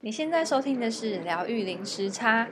[0.00, 2.46] 你现在收听的是疗愈零时差。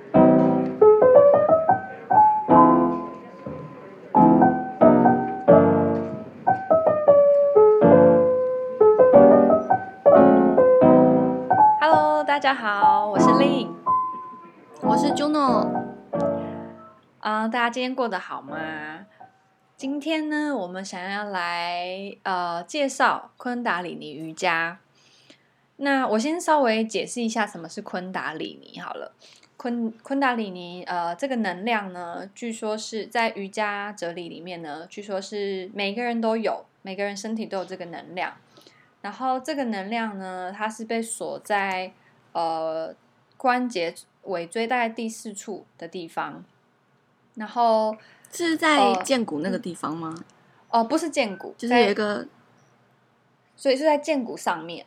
[11.81, 13.73] Hello，大家好，我是 Lynn，
[14.83, 15.69] 我是 Juno。
[17.21, 18.57] 啊、呃，大家今天过得好吗？
[19.77, 24.81] 今天呢，我们想要来呃介绍昆达里尼瑜伽。
[25.79, 29.13] 那我先稍微解释一下什么是昆达里尼好了。
[29.57, 38.35] 昆昆达里尼，呃，这个能量呢，据说是在瑜伽哲理里面呢，据说是每个人都有，每个人身体都有这个能量。
[39.01, 41.93] 然后这个能量呢，它是被锁在
[42.33, 42.95] 呃
[43.37, 46.45] 关节尾椎大概第四处的地方。
[47.35, 47.97] 然后
[48.33, 50.15] 是在剑骨那个地方吗？
[50.69, 52.27] 哦、呃呃，不是剑骨，就是有一个，
[53.57, 54.87] 所以是在剑骨上面。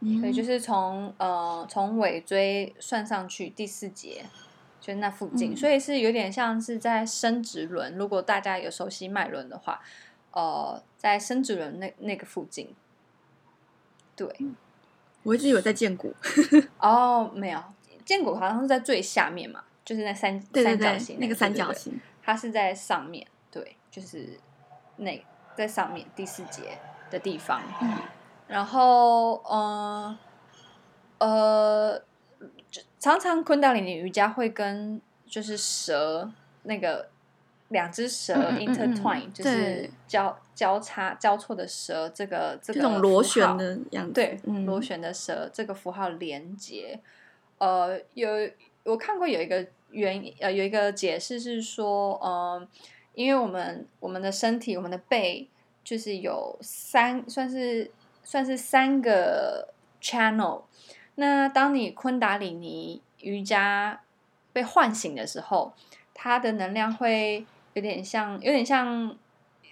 [0.00, 4.24] 所以就是从呃从尾椎算上去第四节，
[4.80, 7.98] 就是那附近，嗯、所以是有点像是在生殖轮。
[7.98, 9.78] 如果大家有熟悉脉轮的话，
[10.30, 12.74] 呃，在生殖轮那那个附近。
[14.16, 14.34] 对，
[15.22, 16.14] 我一直以为在荐骨。
[16.80, 17.62] 哦，没有，
[18.06, 24.40] 荐骨好像是在最下面嘛，就是那三对对对三角形那个三角形，它是在上面，对，就是
[24.96, 25.22] 那
[25.54, 26.78] 在上面第四节
[27.10, 27.60] 的地方。
[27.82, 27.98] 嗯
[28.50, 30.18] 然后，嗯，
[31.18, 32.02] 呃，
[32.98, 36.28] 常常昆达里尼瑜伽会跟就是蛇
[36.64, 37.08] 那个
[37.68, 46.98] 两只蛇 intertwine，、嗯嗯嗯、就是交交叉交错的蛇，这个这个这种螺旋的样子，对，嗯、螺旋的蛇这个符号连接。
[47.58, 48.28] 呃，有
[48.82, 52.68] 我看过有一个原因，呃，有一个解释是说，嗯、呃，
[53.14, 55.48] 因为我们我们的身体，我们的背
[55.84, 57.92] 就是有三算是。
[58.22, 60.62] 算是三个 channel。
[61.16, 64.00] 那当你昆达里尼瑜伽
[64.52, 65.72] 被唤醒的时候，
[66.14, 67.44] 它的能量会
[67.74, 69.16] 有点像，有点像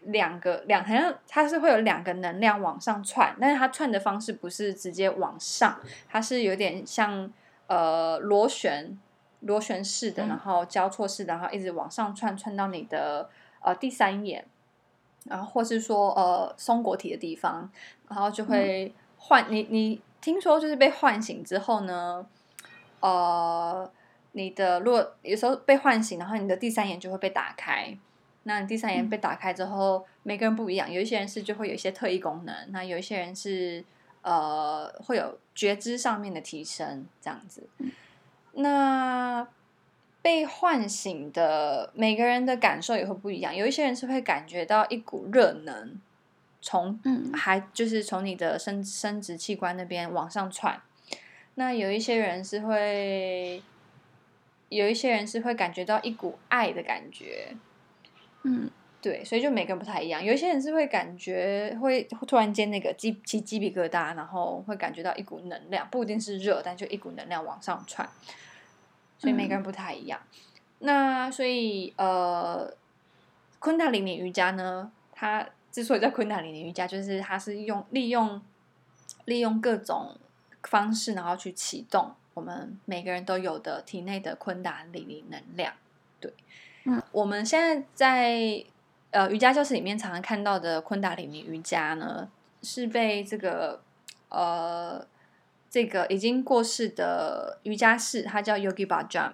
[0.03, 7.33] 两个两，好像它是会有两个能量往上窜，但是它窜的方式不是直接往上，它是有点像
[7.67, 8.99] 呃螺旋
[9.41, 13.31] 螺旋式的，然后交错式的，然后一直往上窜，窜到你的
[13.61, 14.45] 呃第三眼。
[15.29, 17.71] 然后，或是说，呃，松果体的地方，
[18.09, 19.63] 然后就会唤、嗯、你。
[19.71, 22.27] 你听说就是被唤醒之后呢，
[22.99, 23.89] 呃，
[24.33, 27.97] 你的如果有时候被唤醒，然后你的第三眼就会被打开。
[28.43, 33.85] 那你第三眼被打开之后，嗯、每个人不一样，有一些人是就会有一些特异功能，那有一些人是
[34.23, 37.69] 呃会有觉知上面的提升，这样子。
[37.79, 37.93] 嗯、
[38.55, 39.47] 那
[40.21, 45.99] 被唤醒的每个人的感受也会不一样，有一些人是会感觉到一股热能
[46.61, 50.81] 从嗯，还就是从你的生生殖器官那边往上窜，
[51.55, 53.63] 那有一些人是会，
[54.69, 57.55] 有一些人是会感觉到一股爱的感觉，
[58.43, 58.69] 嗯，
[59.01, 68.07] 对，所以就每个人不太一样，有一些人是会感觉会突然间那个鸡起鸡皮疙瘩，然后会感觉到一股能量，不一定是热，但就一股能量往上窜。
[69.19, 72.73] 所以每个人不太一样，嗯、那所以呃，
[73.59, 78.41] 昆达里尼瑜伽呢，它之所以叫昆达里尼瑜伽，就是它是用利用
[79.25, 80.17] 利用各种
[80.63, 85.73] 方式，然后去启动我们每个人都有的体内的昆达里尼能量。
[86.21, 86.33] 对，
[86.85, 88.65] 嗯，我们现在在
[89.11, 92.31] 呃瑜伽教室里面常常看到的昆达里尼瑜伽呢，
[92.63, 93.83] 是被这个
[94.29, 95.05] 呃。
[95.71, 99.33] 这个已经过世的瑜伽士，他叫 Yogi Bhajan，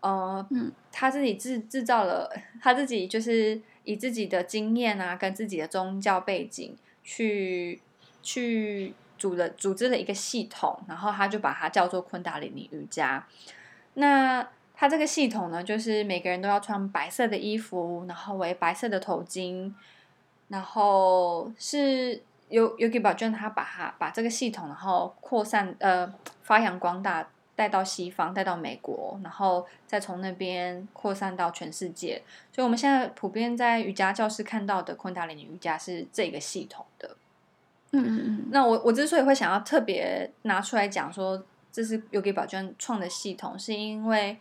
[0.00, 2.28] 呃，嗯，他自己制制造了，
[2.60, 7.80] 他自己就是以自己的经验啊，跟自己的宗教背景去
[8.20, 13.24] 去组了组织了一个系统，然后他就把它叫做昆达里尼瑜伽。
[13.94, 14.44] 那
[14.74, 19.72] 他这个系统呢，就是每个人都要穿白色的衣服，然后围白色的头巾，
[20.48, 22.22] 然后是。
[22.50, 26.12] 有 Yogi Bhajan 他把他把这个系统，然后扩散呃
[26.42, 32.22] 发扬光大，带到西方，带到美国，然后再从那边扩散到全世界。
[32.52, 37.16] 所以我们现在普遍在瑜伽教室看到的昆达里尼瑜伽是这个系统的。
[37.92, 38.48] 嗯嗯嗯。
[38.50, 41.42] 那我我之所以会想要特别拿出来讲说
[41.72, 44.38] 这是 Yogi Bhajan 创的系统，是因为。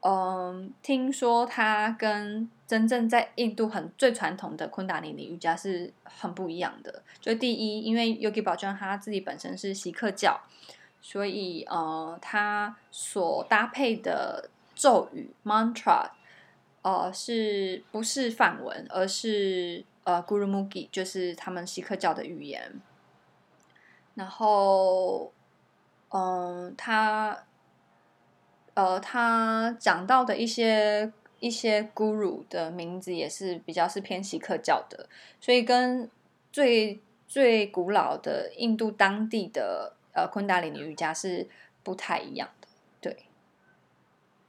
[0.00, 7.02] 嗯，听说他跟真正在印度很最传统的昆达里尼瑜伽是很不一样的。
[7.20, 10.40] 就第一，因为 Yogi 宝钻他自己本身是锡克教，
[11.00, 16.10] 所以呃，他所搭配的咒语 mantra，
[16.82, 22.80] 呃，是不是梵文，而是呃 Gurumukhi，就是他们锡克教的语言。
[24.14, 25.32] 然后。
[26.10, 27.36] 嗯，他，
[28.76, 35.08] 呃，他讲到的一些一些 guru 的名字也是比较是偏锡克教的，
[35.40, 36.08] 所以跟
[36.52, 41.48] 最最古老的印度当地的呃昆达里尼瑜伽是
[41.82, 42.68] 不太一样的。
[43.00, 43.16] 对，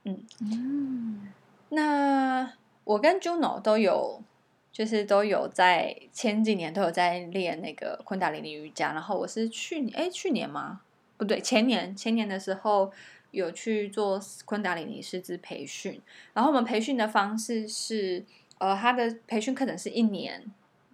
[0.03, 1.33] 嗯嗯，
[1.69, 2.53] 那
[2.83, 4.21] 我跟 Juno 都有。
[4.69, 10.81] 就是都有在前几年都有在练那个昆达里尼瑜伽，然后我是去年哎去年吗？
[11.17, 12.91] 不对，前年前年的时候
[13.31, 16.01] 有去做昆达里尼师资培训，
[16.33, 18.23] 然后我们培训的方式是
[18.57, 20.43] 呃，他的培训课程是一年，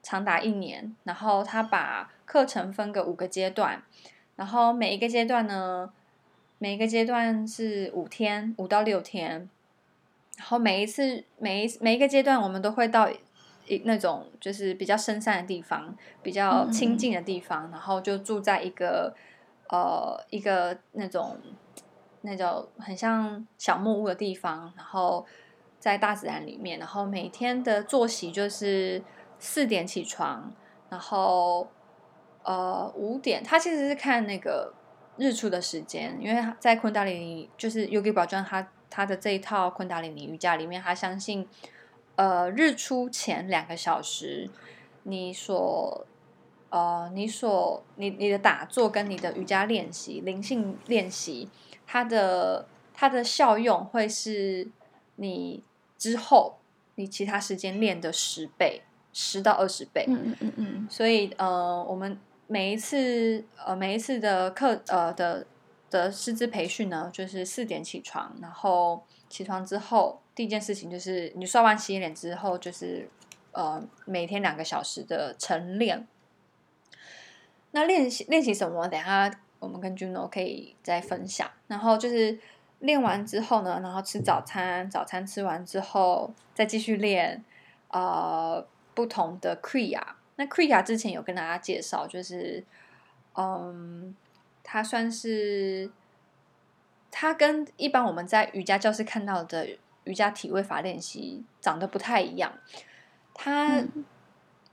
[0.02, 3.84] 长达一年，然后他把课程分个五个阶段，
[4.36, 5.92] 然后每一个阶段呢，
[6.58, 9.50] 每一个阶段是五天，五到六天，
[10.38, 13.10] 然后每一次每一每一个阶段我们都会到。
[13.66, 19.16] 一那种就是比较深山的地方，比较清静的地方，嗯、然后就住在一个
[19.70, 21.38] 呃一个那种
[22.24, 25.26] 那种很像小木屋的地方，然后
[25.80, 29.02] 在大自然里面，然后每天的作息就是
[29.40, 30.52] 四点起床，
[30.90, 31.68] 然后
[32.44, 34.74] 呃五点，他其实是看那个
[35.18, 41.48] 日出的时间，因为在昆达里尼就是 Yogi Bhajan 他他的这一套昆达里尼瑜伽里面，他相信。
[42.16, 44.48] 呃，日出前两个小时，
[45.02, 46.06] 你所
[46.70, 51.50] 呃，你所你你的打坐跟你的瑜伽练习、灵性练习，
[51.86, 54.68] 它的它的效用会是
[55.16, 55.64] 你
[55.98, 56.60] 之后
[56.96, 58.82] 你其他时间练的十倍，
[59.12, 60.06] 十到二十倍。
[60.08, 60.88] 嗯嗯嗯嗯。
[60.90, 65.46] 所以呃，我们每一次呃每一次的课呃的
[65.90, 70.20] 的师资培训呢，就是四点起床，然后起床之后。
[70.36, 73.08] 第一件事情就是你刷完洗脸之后，就是
[73.52, 76.08] 呃每天两个小时的晨练。
[77.70, 78.88] 那练习练习什么？
[78.88, 79.30] 等下
[79.64, 81.50] 我们跟 Juno 可以再分享。
[81.68, 82.38] 然后就是
[82.80, 87.44] 练完之后呢，然后吃早餐，早餐吃完之后再继续练
[87.90, 88.64] 呃
[88.94, 90.02] 不同的 Kriya。
[90.36, 92.64] 那 Kriya 之前有跟大家介绍，就是
[93.36, 94.16] 嗯，
[94.64, 95.90] 它算是
[97.10, 99.68] 它跟一般我们在瑜伽教室看到的。
[100.06, 102.52] 瑜伽体位法练习长得不太一样，
[103.34, 104.04] 它、嗯、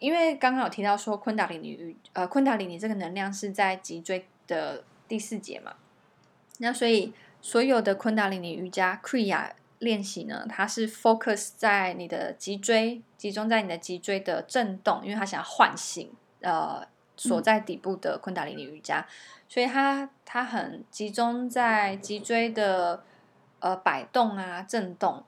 [0.01, 5.77] 因为刚刚有提到说昆达里尼瑜呃昆达里尼这个能量是在脊椎的第四节嘛，
[6.59, 16.11] 那所以所有的昆达里尼瑜伽 Kriya 练习呢，它是 focus 在你的脊椎，集中在你的脊椎的震动，因为它想要唤醒
[16.41, 16.87] 呃
[17.17, 19.07] 锁在底部的昆达里尼瑜伽，
[19.49, 23.05] 所以它它很集中在脊椎的。
[23.63, 25.23] 呃，摆动啊，震动，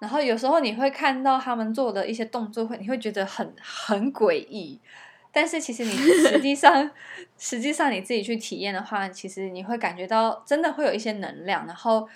[0.00, 4.80] 然后有时候你会看到他们做的一些动作，会你会觉得很很诡异，
[5.32, 6.90] 但是其实你实际上
[7.38, 11.66] 实际上你自己去体验的话，其实你会感觉到真的会有一些能量。
[11.66, 12.08] 然后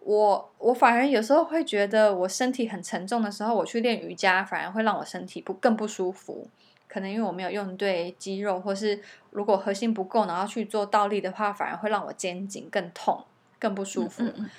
[0.00, 6.48] 我我反而有时候会觉得我身体很沉重的时候，我去练瑜伽反而会让我身体不更不舒服，
[6.88, 13.22] 可能因为我没有用对肌肉，或是如果核心不够，然后去做倒立的话，反而会让我肩颈更痛，
[13.58, 14.22] 更不舒服。
[14.24, 14.50] 嗯嗯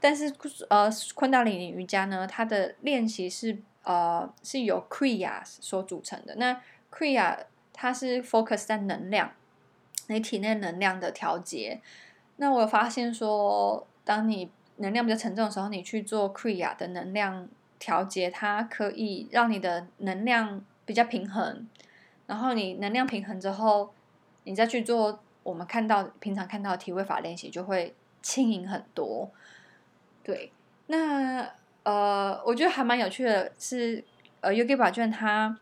[0.00, 0.30] 但是
[0.68, 6.34] 呃，昆达里尼瑜伽呢，它的练习是呃是由 Kriya 所组成的。
[6.34, 6.60] 那
[6.92, 7.38] Kriya
[7.74, 9.32] 它是 focus 在能量，
[10.06, 11.82] 你体内能量的调节。
[12.36, 21.68] 那我发现说，当你能量比较沉重的时候，你去做 Kriya 的能量调节，它可以让你的能量比较平衡。
[22.26, 23.92] 然后你能量平衡之后，
[24.44, 29.30] 你再去做我们看到平常看到的体位法练习，就会轻盈很多。
[30.22, 30.50] 对，
[30.86, 31.46] 那
[31.82, 34.02] 呃，我觉得还蛮有趣的是，
[34.40, 35.58] 呃，Yogi Bhajan 他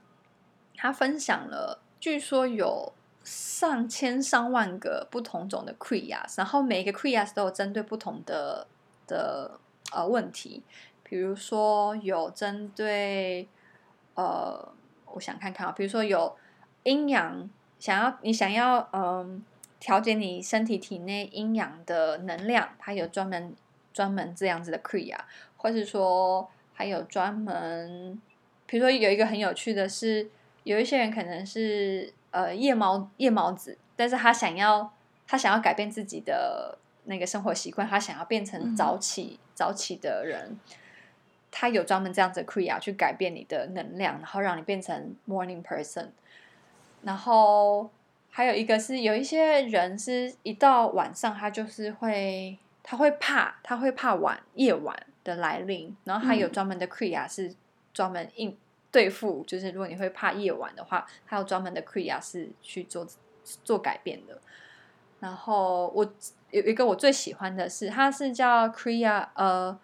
[0.77, 2.93] 他分享了，据说有
[3.23, 8.67] 上千上万个不同种的 Krias，然后每一个 Krias 都有针对不同的
[9.07, 9.61] 的
[9.93, 10.65] 呃问题，
[11.05, 13.47] 比如说有针对
[14.17, 14.69] 呃，
[15.13, 16.37] 我想看看啊，比如说有
[16.83, 19.41] 阴阳，想要你想要嗯、
[19.79, 23.55] 调节你身体体内阴阳的能量，它有专门。
[23.95, 25.19] 专门这样子的 Kriya，
[25.59, 28.19] 或是说还有专门，
[28.65, 30.31] 比如说有一个很有趣的是，
[30.65, 34.93] 有一些人可能是呃夜猫夜猫子，但是他想要
[35.27, 40.59] 他想要改变自己的那个生活习惯，他想要变成早起、嗯、早起的人，
[41.51, 46.09] 他有专门这样子的 Kriya 去改变你的能量，然后让你变成 Morning Person。
[47.03, 47.91] 然后
[48.31, 52.59] 还有一个是有一些人是一到晚上他就是会。
[52.85, 57.55] 他会怕，他会怕晚夜晚的来临，然后他有专门的 Kriya 是
[57.95, 58.59] 专门应
[58.93, 63.05] 对付，就是如果你会怕夜晚的话，还有专门的 Kriya 是去做
[63.65, 64.41] 做改变的。
[65.19, 66.05] 然后我
[66.51, 69.81] 有一个我最喜欢的是，它是叫 Kriya 呃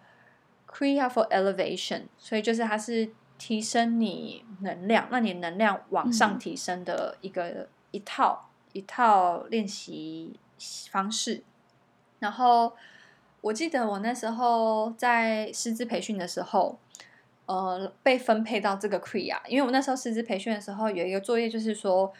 [0.67, 10.39] Kriya for Elevation，所以就是它是提升你能量，让你能量往上提升的一个、嗯、一套一套练习
[10.91, 11.41] 方式。
[12.19, 12.73] 然后
[13.41, 16.77] 我记得我那时候在师资培训的时候，
[17.49, 22.13] 呃，被分配到这个 Kriya，因为我那时候师资培训的时候有一个作业，就是说。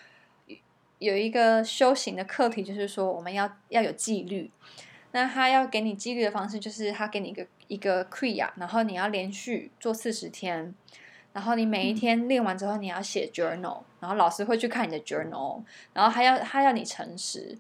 [1.00, 4.52] 有一个修行的课题，就是说我们要要有纪律。
[5.14, 10.76] 那他要给你纪律的方式，就是他给你一个一个 Kriya，然后你要连续做四十天，
[11.32, 17.58] 然后你每一天练完之后，你要写 journal，然后老师会去看你的 journal，然后还要他要你诚实，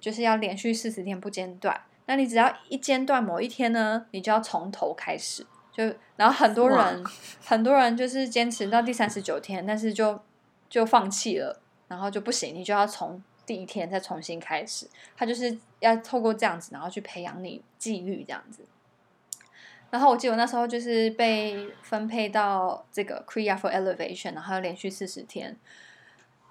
[0.00, 1.78] 就是要连续四十天不间断。
[2.06, 5.44] 那你只要一间断某一天呢，你就要从头开始。
[5.78, 7.04] 就然后很多人
[7.46, 10.20] 很多人就是坚持到第三十九天，但是就
[10.68, 11.60] 就放弃了。
[11.86, 14.86] 然后就不行，你就要从第一天再重新开始。
[15.16, 18.62] 他就是要透过这样子，然后去培养你纪律这样子。
[19.88, 25.56] 然后我记得我那时候就是被分配到这个 Crea for Elevation，然后要连续四十天。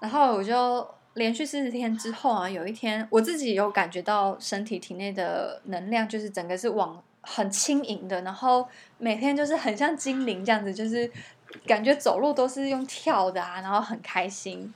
[0.00, 8.66] 然后我就连续四十天之后啊，有一天我自己有感觉到身体体内的能量就是整个是往很轻盈的，然后
[8.96, 11.10] 每天就是很像精灵这样子，就是
[11.66, 14.72] 感觉走路都是用跳的啊，然后很开心。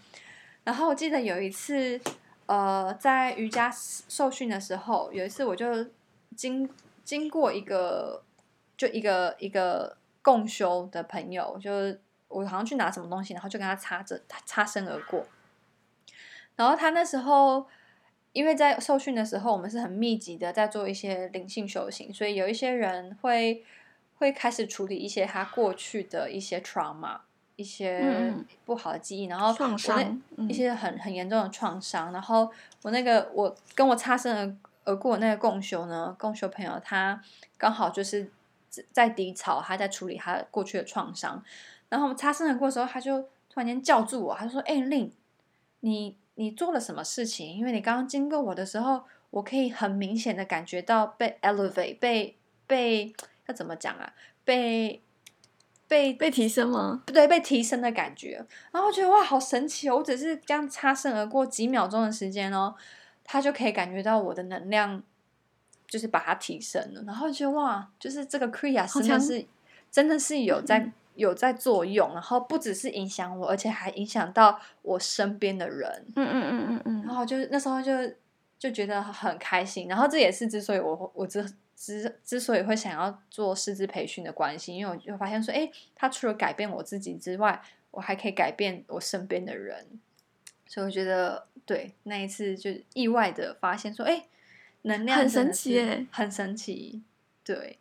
[0.64, 2.00] 然后我记得有一次，
[2.46, 3.72] 呃，在瑜伽
[4.08, 5.66] 受训的时候，有一次我就
[6.36, 6.68] 经
[7.04, 8.22] 经过一个，
[8.76, 11.70] 就一个一个共修的朋友，就
[12.28, 15.26] 我好像去拿什么东西，然后就跟他擦着擦身而过。
[16.54, 17.66] 然后他那时候，
[18.32, 23.64] 因为在受训的时候，我们是很密集的在做一些灵性修行，所以有一些人会
[24.18, 27.18] 会开始处理一些他过去的一些 trauma。
[27.54, 28.32] 一些
[28.64, 32.50] 不好的记忆，然后创伤一些很很严重的创伤，然后
[32.82, 37.22] 我那个我跟我擦身而而过那个共修呢，共修朋友他
[37.58, 38.32] 刚好就是
[38.90, 41.44] 在低潮，他在处理他过去的创伤，
[41.90, 45.10] 然后我们擦身而过的时候，他就突然间叫住我，他就说：“哎，Lin，
[45.80, 47.56] 你你做了什么事情？
[47.56, 52.36] 因为你刚刚经过我的时候，我可以很明显的感觉到被 elevate，被
[52.66, 53.14] 被
[53.46, 54.12] 要怎么讲啊？
[54.44, 55.02] 被。”
[55.88, 57.02] 被被提升吗？
[57.04, 58.42] 不对，被提升的感觉。
[58.70, 59.96] 然后我觉得哇，好神奇哦！
[59.98, 62.74] 我只是这样擦身而过几秒钟的时间哦，
[63.22, 65.02] 他就可以感觉到我的能量，
[65.86, 67.02] 就是把它提升了。
[67.02, 69.44] 然后觉得哇，就是这个 Kriya 真的是
[69.90, 76.06] 真的是有在有在作用，然后不只是影响我，而且还影响到我身边的人。
[76.16, 77.02] 嗯嗯嗯嗯嗯。
[77.06, 77.92] 然后就那时候就
[78.58, 79.88] 就觉得很开心。
[79.88, 81.44] 然后这也是之所以我我之。
[81.74, 89.84] 之之所以会想要做师资培训的关系，因为我就发现说，哎，他除了改变我自己之外，我还可以改变我身边的人，
[90.68, 94.26] 所以我觉得，对，那一次就意外的发现说，哎，
[94.82, 97.02] 能量很神奇，哎，很神奇，
[97.42, 97.80] 对，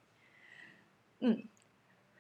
[1.19, 1.43] 嗯。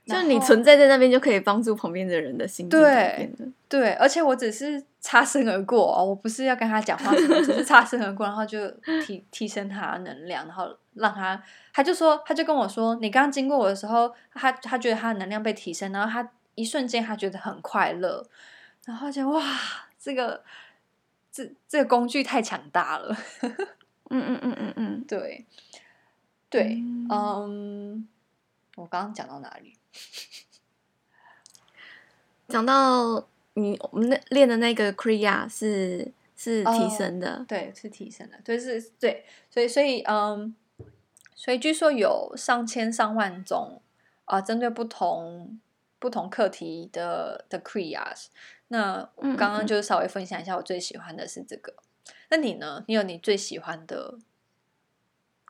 [0.05, 3.45] 就你存在在那边，就可以帮助旁边的人的心境改变的。
[3.69, 8.67] 对，对，而且我只是擦身而过哦，我不是要跟他讲话，只是擦身而过，然后就
[9.05, 11.41] 提提升他能量，然后让他，
[11.71, 18.25] 他就说，他就跟我说，你刚刚经过我的时候，他他觉得他的能量被提升，然后他一瞬间他觉得很快乐，
[18.85, 19.43] 然后就哇，
[19.99, 20.43] 这个
[21.31, 23.15] 这这个工具太强大了。
[24.09, 25.45] 嗯嗯嗯嗯嗯，对
[26.49, 28.01] 对，嗯，um,
[28.75, 29.75] 我刚刚讲到哪里？
[32.47, 40.53] 讲到你我们那练的那个 Kriya 是是提升的，oh, 对，是提升的，对，是，对，所以所以嗯，
[41.35, 43.81] 所以据说有上千上万种
[44.25, 45.59] 啊，呃，针对不同
[45.99, 48.25] 不同课题的的 Kriyas。
[48.69, 51.73] 那我刚刚就是稍微分享一下，我最喜欢的是这个。
[52.29, 52.83] 那你呢？
[52.87, 54.17] 你有你最喜欢的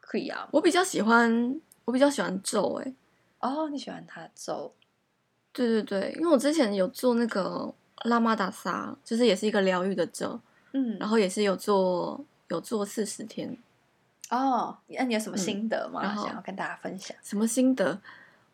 [0.03, 0.47] Kriya？
[0.51, 2.93] 我比较喜欢，我比较喜欢咒，哎。
[3.41, 4.73] 哦，你喜欢他的咒？
[5.53, 10.39] 对对对，因为我之前有做那个拉玛达萨，就是也是一个疗愈的咒，
[10.73, 13.57] 嗯，然后也是有做有做四十天。
[14.29, 16.01] 哦，那你有什么心得吗？
[16.03, 17.17] 嗯、想要跟大家分享？
[17.21, 17.99] 什么心得？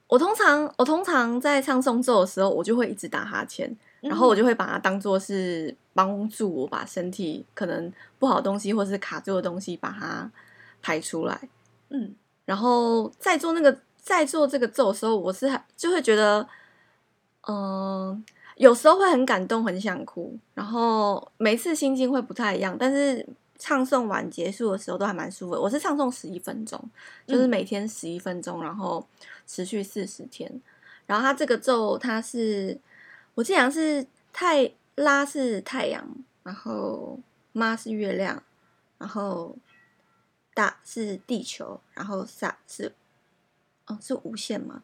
[0.08, 3.70] 我通常我通常在唱诵咒的时候，我就会一直打哈欠，
[4.02, 10.32] 嗯、然后我就会把它当做是帮助我把身体可能不好的东西或是卡住的东西把它
[10.82, 11.50] 排出来。
[11.90, 12.16] 嗯，
[12.46, 13.78] 然后在做那个。
[14.08, 16.48] 在做这个咒的时候，我是就会觉得，
[17.42, 18.24] 嗯、呃，
[18.56, 22.78] 有时候会很感动，很想哭，然后每次心境会不太一样。
[22.80, 23.28] 但是
[23.60, 25.62] 唱诵完结束的时候都还蛮舒服的。
[25.62, 26.82] 我是唱诵十一分钟，
[27.28, 29.06] 就是每天十一分钟，然后
[29.46, 30.50] 持续四十天。
[31.06, 32.80] 然后它这个咒，它是
[33.36, 36.08] 我记得是太拉是太阳，
[36.44, 37.20] 然后
[37.52, 38.42] 妈是月亮，
[38.98, 39.54] 然后
[40.54, 42.94] 大是地球，然后萨是
[43.88, 44.84] 哦是无限吗？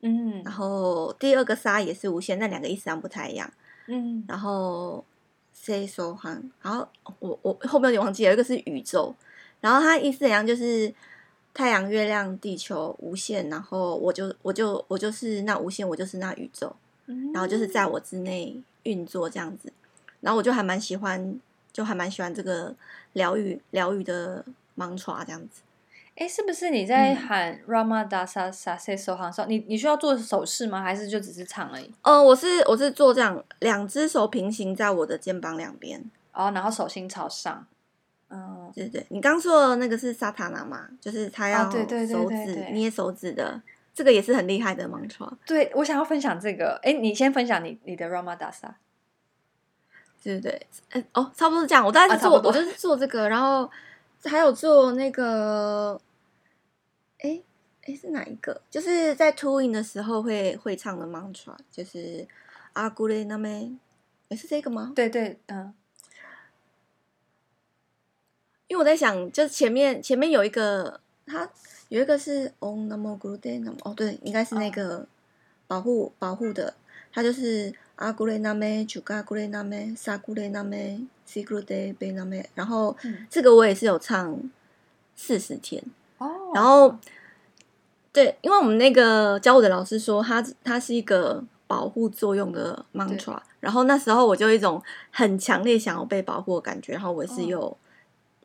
[0.00, 3.50] 嗯，然后第二个沙也是无限，那两个意思上不太一样。
[3.86, 5.04] 嗯，然后
[5.52, 6.86] say so 哈，然后
[7.18, 9.14] 我我后面有点忘记了，一个是宇宙，
[9.60, 10.92] 然后它意思一样，就是
[11.54, 19.72] 太阳、月亮、地球无限，然后我就我就我就是那无限，我就是那宇宙，嗯然后就是在我之内运作这样子，
[20.20, 21.40] 然后我就还蛮喜欢，
[21.72, 22.74] 就还蛮喜欢这个
[23.14, 24.44] 疗愈疗愈的
[24.76, 25.62] mantra 这样子。
[26.16, 30.82] 哎，是不是你在喊 Ramadasa Sase Sohan 时候，你你需要做手势吗？
[30.82, 31.92] 还是就只是唱而已？
[32.02, 37.66] 哦，我是我是做这样，两只手平行在我的肩膀两边，哦，然后手心朝上。
[38.30, 43.60] 嗯，对对，你刚说的那个是萨塔纳嘛，就是他要对对对手对对指捏手指的，
[43.94, 45.30] 这个也是很厉害的 mantra。
[45.44, 46.80] 对，我想要分享这个。
[46.82, 48.70] 哎，你先分享你你的 Ramadasa。
[50.24, 51.84] 对对对，哎哦，差不多是这样。
[51.84, 53.70] 我大概是做，我就是做这个，然后
[54.24, 56.00] 还有做那个。
[57.18, 57.40] 哎
[57.84, 58.60] 哎，是哪一个？
[58.70, 62.26] 就是在 touring 的时候会会唱的 mantra，就是
[62.72, 63.70] 阿古雷那咩，
[64.28, 64.92] 也是这个吗？
[64.94, 65.72] 对对，嗯。
[68.68, 71.48] 因为我在想，就是前面前面有一个，它
[71.88, 75.06] 有一个是 Om Namo Guru De Namo，哦，对，应该是那个
[75.68, 76.74] 保护、哦、保护的，
[77.12, 84.50] 它就是阿古雷那咩，朱嘎古雷那咩，萨古雷那咩，西古雷贝那咩，然后、嗯、这个我也是有唱
[85.14, 85.80] 四十天。
[86.18, 86.96] 哦，然后，
[88.12, 97.76] 对，因为我们那个教我的老师说，他他是一个保护作用的 mantra，然后那时候我就有一种很强烈想要被保护的感觉，然后我是有、哦、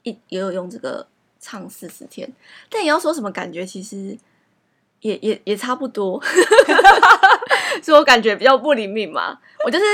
[0.03, 1.07] 一也有用这个
[1.39, 2.31] 唱四十天，
[2.69, 4.17] 但你要说什么感觉，其实
[4.99, 6.21] 也也也差不多，
[7.81, 9.85] 所以我感觉比较不灵敏嘛，我就是。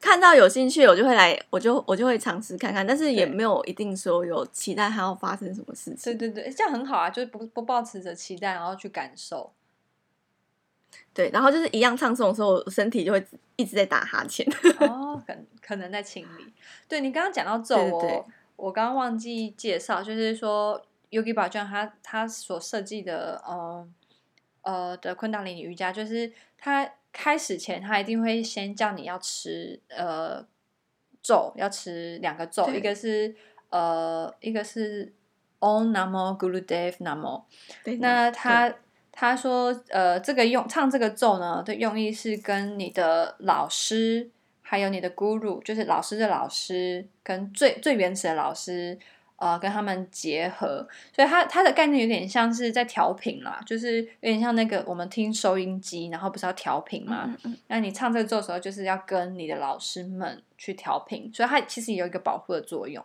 [0.00, 5.96] 看到有兴趣，我就会来，我就我就会尝试看看，但是也没有一定说有期待它要发生什么事情。
[6.04, 9.52] 对对对，这样很好啊，就是不不抱持着期待，然后去感受。
[11.12, 14.46] 对，然后就是一样唱诵的时候，我身体就会一直在打哈欠。
[14.78, 16.52] 哦，可可能在清理。
[16.86, 23.88] 对，你刚刚讲到咒，我对对对，我刚刚忘记介绍，就是说 Yogi Bhajan 他他所设计的，呃
[24.62, 26.88] 呃的昆达里尼瑜伽，就是他。
[27.12, 30.46] 开始前，他一定会先叫你要吃呃
[31.22, 33.34] 咒，要吃两个咒，一个是
[33.70, 35.12] 呃一个是
[35.60, 37.44] Om Namo Gurudev Namo。
[37.98, 38.72] 那他
[39.10, 44.30] 他说呃这个用唱这个咒呢的用意是跟你的老师，
[44.62, 48.98] 还有你的 Guru，就是老师的老师，跟最最原始的老师。
[49.40, 57.22] 呃，跟他们结合，所以它它的概念有点像是在调频啦，就是有点像那个我们听收音机，然后不是要调频嘛？
[57.24, 63.04] 嗯嗯，那你唱这个奏的时候，就是要跟你的老师们去调频，所以它其实有一个保护的作用。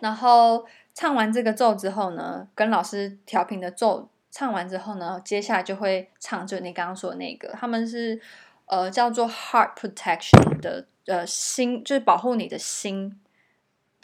[0.00, 8.20] 然后唱完这个奏之后呢，跟老师调频的奏唱完之后呢，接下来就会唱就你刚刚说的那个，他们是
[8.64, 13.20] 呃叫做 Heart Protection 的呃心，就是保护你的心。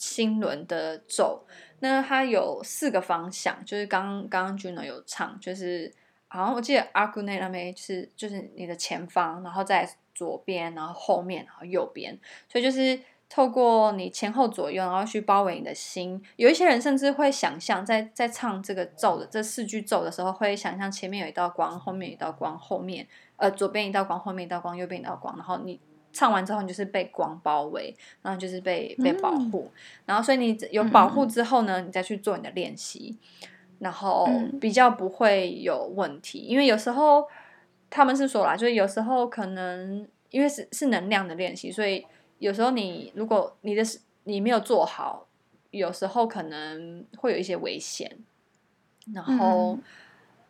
[0.02, 1.46] 心轮的咒，
[1.78, 5.94] 那它有四个方向，就是刚刚刚 Juno 有唱，就是
[6.26, 16.20] 好像我记得阿古内那边是就是你的前方，然后在左边，然后后面，然后右边，所以就是透过你前后左右，然后去包围你的心。
[16.34, 25.80] 有一些人甚至会想象在在唱这个咒的这四句咒的时候，会想象前面有一道光，后面一道光，后面呃左边一道光，后面一道光，右边一道光，然后你。
[26.12, 33.16] 唱完之后，你就是被光包围，然后就是被被保护，嗯、然后所以你有保护之后呢，嗯、你再去做你的练习，
[33.78, 34.28] 然后
[34.60, 36.40] 比较不会有问题。
[36.40, 37.26] 因为有时候
[37.88, 42.06] 他们是说啦，就是有时候可能因为是是能量的练习，所以
[42.38, 43.82] 有时候你如果你的
[44.24, 45.26] 你没有做好，
[45.70, 48.18] 有时候可能会有一些危险。
[49.12, 49.82] 然后、嗯、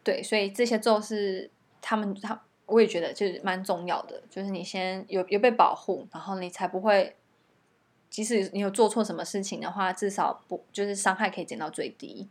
[0.02, 2.42] 对，所以这些咒是他们他。
[2.72, 7.14] 我也觉得就是蛮重要的，就是你先有有被保护，然后你才不会，
[8.08, 12.26] 即使你有做错什么事情的话，至少不就是伤害可以减到最低。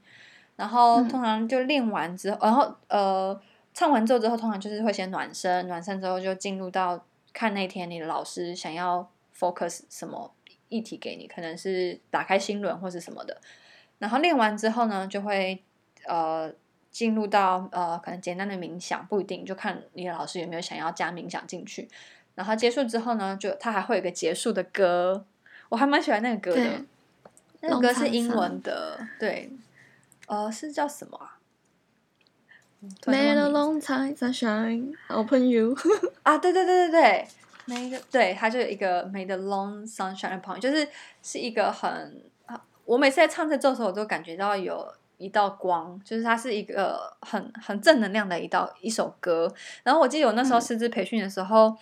[0.56, 3.40] 然后通常就练完之后，然后呃
[3.72, 10.34] 唱完奏之后，通常就是会先暖身，暖身之后就进入到看那天你的老师想要 focus 什么
[10.70, 13.40] 议题给你，可能是打开心轮或是什么的。
[14.00, 15.64] 然后练完之后呢，就会
[16.06, 16.52] 呃。
[16.92, 21.88] 进入到呃，可能简单的冥想不一定，就看你的老师有没有想要加冥想进去。
[22.36, 25.26] 然后结束之后呢，就他还会有一个结束的歌，
[25.70, 26.70] 我还蛮喜欢那个歌的。
[27.64, 29.52] 那个歌是英文的，对，
[30.26, 31.38] 呃，是叫什么啊
[33.06, 35.78] ？Made a long time sunshine, open you
[36.24, 37.28] 啊，对对对对对
[37.68, 40.88] ，Made 对，它就有一个 Made a long sunshine upon，就是
[41.22, 42.24] 是一个很。
[42.86, 49.54] 我每次在唱这首的时候，我都感觉到有一道光，就是它是一个很很正能量的一道一首歌。
[49.84, 51.78] 然后我记得我那时候师资培训的时候，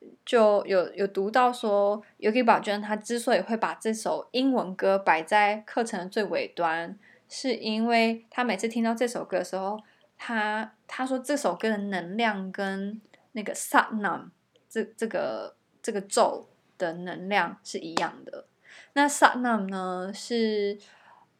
[0.00, 6.96] 嗯、就有有读到说，Yogi Bhajan 他之所以会把这首英文歌摆在课程的最尾端，
[7.28, 9.80] 是因为她每次听到这首歌的时候，
[10.16, 13.00] 她她说这首歌的能量跟
[13.32, 14.30] 那个 Satnam
[14.68, 18.46] 这这个这个咒的能量是一样的。
[18.92, 20.78] 那 Satnam 呢是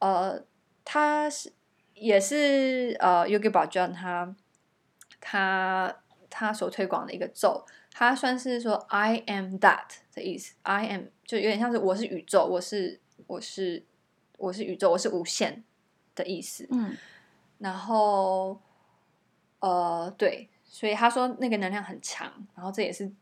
[0.00, 0.40] 呃，
[0.90, 1.52] 他是
[1.92, 4.34] 也是呃 Yogi Bhajan 他
[5.20, 5.94] 他
[6.30, 13.84] 他所推广的一个咒，他算是说 I am that 的意思，I am 就有点像是我是宇宙，我是我是
[14.38, 15.62] 我是宇宙，我是无限
[16.14, 16.66] 的意思。
[16.70, 16.96] 嗯，
[17.58, 18.58] 然后
[19.60, 23.12] 呃对，所以他说那个能量很强，然后这也是。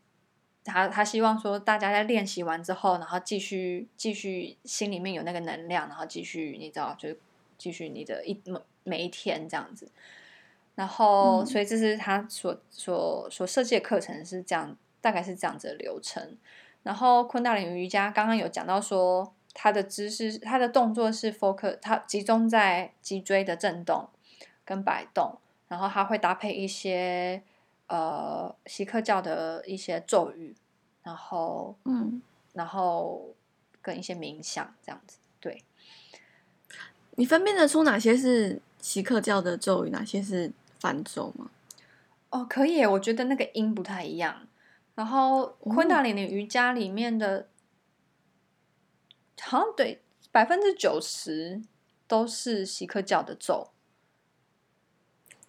[0.63, 7.15] 他他希望说，大家在练习完之后，然后继续继续心里面有那个能量，然后继续你知道，就
[7.57, 8.41] 继续你的一
[8.83, 9.89] 每一天这样子。
[10.75, 16.37] 然后，所以这是他所所所设计的课程是这样，大概是这样子的流程。
[16.83, 24.07] 然后昆达里瑜伽刚刚有讲到说，他的姿势，他的动作是 focus，他集中在脊椎的震动
[24.63, 27.43] 跟摆动，然后他会搭配一些。
[27.89, 30.53] 呃，锡克教的一些咒语，
[31.03, 33.33] 然后，嗯，然后
[33.81, 35.63] 跟一些冥想这样子，对。
[37.17, 41.51] 你分辨得出哪些是锡克教的咒语，哪些是梵咒吗？
[42.29, 44.47] 哦，可以，我觉得那个音不太一样。
[44.95, 47.45] 然后昆达里尼瑜伽里面的，哦、
[49.41, 50.01] 好像对
[50.31, 51.61] 百分之九十
[52.07, 53.69] 都是锡克教的咒。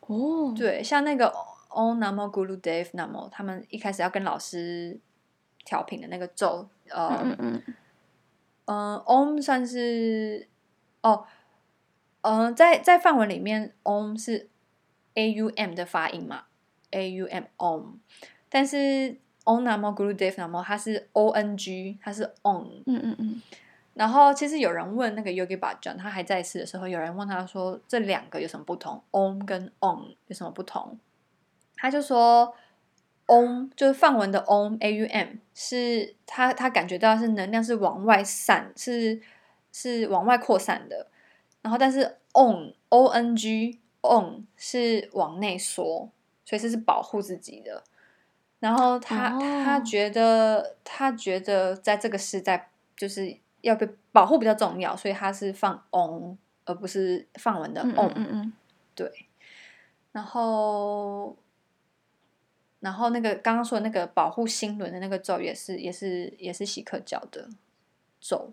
[0.00, 1.32] 哦，对，像那个。
[1.70, 4.98] Om Namo Guru Dev Namo，他们一开始要跟老师
[5.66, 7.62] 调频的那个咒，呃，嗯嗯
[8.64, 10.48] 嗯，Om 算是
[11.02, 11.26] 哦，
[12.28, 14.50] 嗯、呃，在在范文里面，Om 是
[15.14, 16.42] A U M 的发音嘛
[16.90, 17.94] ，A U M Om，
[18.50, 18.76] 但是
[19.44, 23.42] Om Namo Guru Dev Namo 它是 O N G，它是 On，嗯嗯嗯，
[23.94, 30.98] 然后其实有人问那个 Yogi Bhajan，他还在世的时候，有人问他说这两个有什么不同？Om 跟 On 有什么不同？
[31.76, 32.54] 他就说
[33.26, 39.20] ，Om 就是梵文的 Om A U M，是他他感觉到是能量是往外散，是
[39.72, 41.06] 是往外扩散的。
[41.62, 46.10] 然后但是 On O N G On 是往内缩，
[46.44, 47.82] 所以这是保护自己的。
[48.58, 49.42] 然后他、oh.
[49.64, 58.12] 他觉得他觉得在这个时代就是要被保护比较重要，所以他是放 On 而不是放文的 on，。
[58.14, 58.52] 嗯嗯，
[58.94, 59.26] 对，
[60.12, 61.36] 然后。
[62.80, 67.48] 然后那个刚刚说的那个保护心轮的那个咒也是也是也是锡克教的
[68.20, 68.52] 咒，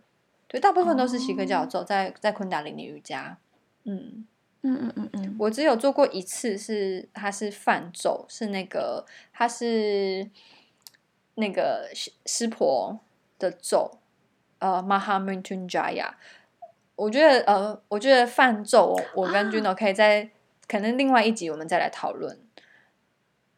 [0.56, 3.38] 对，大部分都是锡克教的咒，在在昆达里尼瑜伽，
[3.84, 4.26] 嗯
[4.62, 10.30] 嗯嗯嗯嗯，我只有做过一次是，是它是梵咒，是那个它是
[11.34, 11.92] 那个
[12.26, 12.98] 湿婆
[13.38, 13.98] 的咒，
[14.60, 16.12] 呃，Maha Mrityunjaya，
[16.96, 20.30] 我觉得呃，我觉得梵咒，我跟 Juno 可以在、啊、
[20.70, 22.40] 可能另外一集我们再来讨论，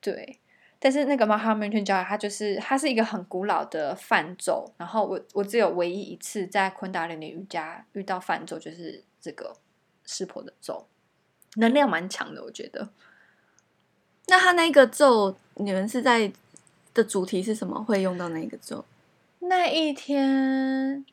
[0.02, 0.40] 对。
[0.80, 9.56] 但是那个 Mahaman Tujaya 它就是它是一个很古老的梵咒，然后我我只有唯一一次在昆达里尼瑜伽遇到梵咒，就是这个
[10.06, 10.86] 湿婆的咒，
[11.56, 12.90] 能量蛮强的，我觉得。
[14.28, 16.32] 那他那个咒，你们是在
[16.94, 17.84] 的主题是什么？
[17.84, 18.86] 会用到那个咒？
[19.40, 21.04] 那一天，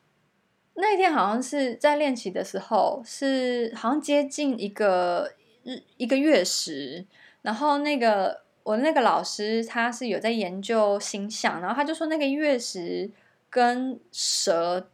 [0.75, 7.07] 那一天好像是在练习的时候，是好像接近一个日一个月时，
[7.41, 8.44] 然后那个。
[8.65, 13.11] 我那个老师他是有在研究星象，然后他就说那个月食
[13.47, 14.89] 跟蛇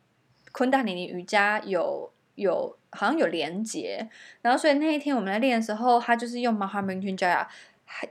[0.51, 4.09] 昆达里尼瑜伽有有好像有连结，
[4.41, 7.47] 然后所以那一天我们在练的时候，他就是用 Maha Mrityunjaya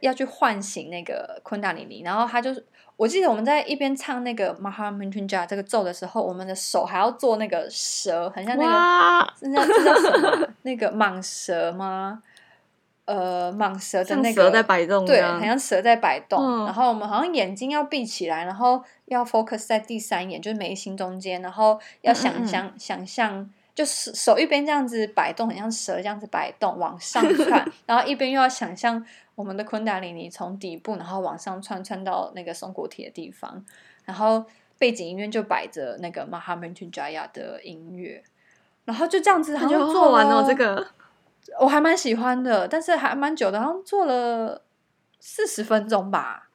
[0.01, 2.51] 要去唤醒那个昆达里尼，然后他就
[2.97, 10.49] 我记得我们在一边唱那个 Maha Mrityunjaya 这个咒的时候，我们的手还要做那个蛇，很像那个那叫什么？
[10.63, 12.23] 那个蟒蛇吗？
[13.11, 16.41] 呃，蟒蛇的那个蛇在摆动，对，好像蛇在摆动。
[16.41, 33.65] 嗯、然后我们好像眼睛要闭起来，然后要 focus 在第三眼，就是眉心中间，然后要想象、嗯嗯、想象，就是手一边这样子摆动，很像蛇这样子摆动往上窜， 然后一边又要想象我们的昆达里尼从底部然后往上窜，窜到那个松果体的地方，
[34.05, 34.45] 然后
[34.79, 38.23] 背景音乐就摆着那个 Maha Mrityunjaya 的音乐，
[38.85, 40.87] 然后就这样子，他就做完了这个。
[41.59, 44.63] 我还蛮喜欢的，但是还蛮久的，好像做了
[45.19, 46.51] 四十分钟吧，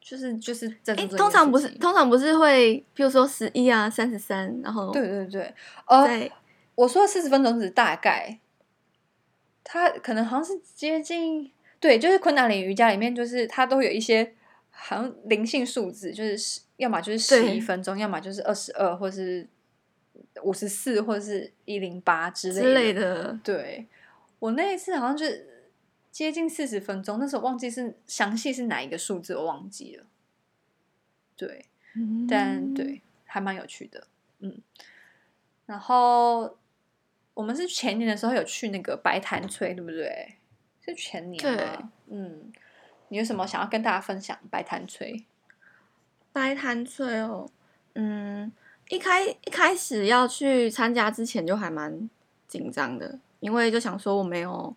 [0.00, 0.68] 就是就是。
[1.16, 5.54] 通常不是，通常不是会，比如说十一啊，三十三，然后对对对，
[5.86, 6.30] 呃，
[6.74, 8.38] 我说四十分钟是大概，
[9.62, 14.34] 它可能好像是接近，对，就是昆达里瑜伽里面，就是它都有一些
[14.70, 19.48] 好像灵性数字，就是要么就是十一分钟，要么就是二十二，或是
[20.42, 22.62] 五十四，或者是一零八之类的。
[22.62, 23.40] 之类的。
[23.42, 23.86] 对，
[24.38, 25.48] 我那一次好像就是。
[26.12, 30.04] 接近四十分钟，那时候忘记是详细是哪一个数字，我忘记了。
[31.36, 34.08] 对，嗯、但对还蛮有趣的，
[34.40, 34.60] 嗯。
[35.66, 36.58] 然后
[37.32, 40.34] 我们是前年的时候有去那个白潭村，对不对？
[40.84, 41.56] 是前年吗？
[41.56, 42.52] 对嗯。
[43.06, 45.24] 你有什么想要跟大家分享白潭村？
[46.32, 47.48] 白潭村哦，
[47.94, 48.50] 嗯，
[48.90, 52.10] 一开一开始要去参加之前就还蛮
[52.46, 54.76] 紧张的，因为就想说我没有。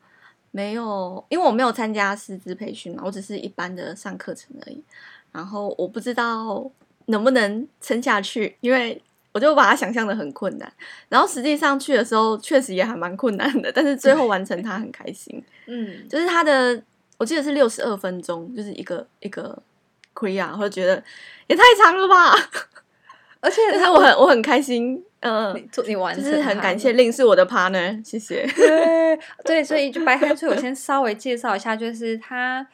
[0.56, 4.84] 没有，因为我没有参加师资培训嘛，我只是一般的上课程而已。
[5.32, 6.69] 然后我不知道
[7.08, 10.71] 能不能撑下去，因为我就把它想象的很困难。
[11.10, 15.43] 然后实际上去的时候，确实也还蛮困难的，但是最后完成它很开心。
[15.65, 16.80] 嗯，就是它的，
[17.17, 19.60] 我记得是六十二分钟，就是一个一个
[20.13, 21.04] Kriya，或者觉得
[21.47, 22.36] 也太长了吧。
[23.43, 25.03] 而且但是我很我很开心。
[25.19, 28.45] 嗯，你你完成，就是很感谢令是我的 partner，谢谢。
[28.56, 32.67] 对 对，所以就白潭村，我先稍微介绍一下，就是他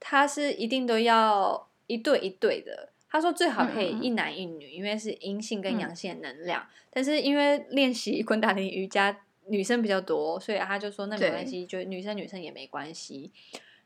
[0.00, 2.88] 他是一定都要一对一对的。
[3.08, 6.60] 他说最好可以一男一女，嗯、因为是阴性跟阳性的能量。
[6.62, 13.30] 嗯、但是因为练习昆达里瑜伽女生比较多，所以他就说那没关系，就女生女生也没关系。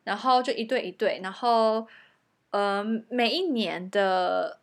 [0.05, 1.87] 然后就一对一对，然后
[2.51, 4.61] 呃，每一年的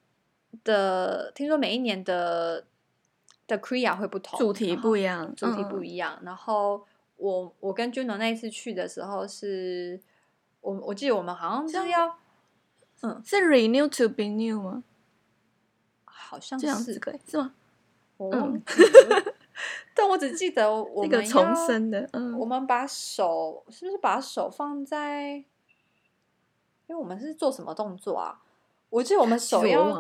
[0.63, 2.65] 的听说每一年的。
[3.45, 6.17] 的 Kriya 会不同，主题不一样，主题不一样。
[6.21, 6.87] 嗯、然后
[7.17, 9.99] 我我跟 Juno 那一次去的时候是，
[10.61, 12.17] 我我记得我们好像是要，
[13.01, 14.85] 嗯，是 Renew to be new 吗？
[16.05, 16.93] 好像是，这样子
[17.27, 17.53] 是吗？
[18.15, 19.33] 我忘记了，
[19.93, 25.45] 但我只记得我们要重生的，嗯，我们把手是不是把手放在，因
[26.87, 28.39] 为我们是做什么动作啊？
[28.93, 29.99] 我记得我们手要，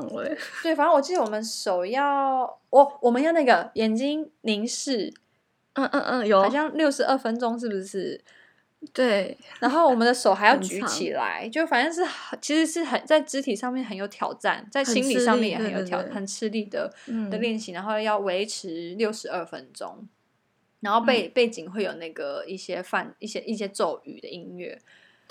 [0.61, 5.11] 对，反正我记得我们手要，我我们要那个眼睛凝视，
[5.73, 8.23] 嗯嗯嗯，有，好像六十二分钟，是不是？
[8.93, 12.07] 对，然后我们的手还要举起来，就反正是
[12.39, 16.93] 其实是很在肢体上面很有挑战，在心理上面也很有挑，很吃力的
[17.31, 20.07] 的练习，然后要维持六十二分钟，
[20.81, 24.79] 然后背背景会有那个一些泛一些一些咒语的音乐，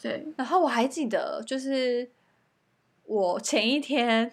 [0.01, 2.11] 对，然后我还记得就是。
[3.05, 4.31] 我前一天，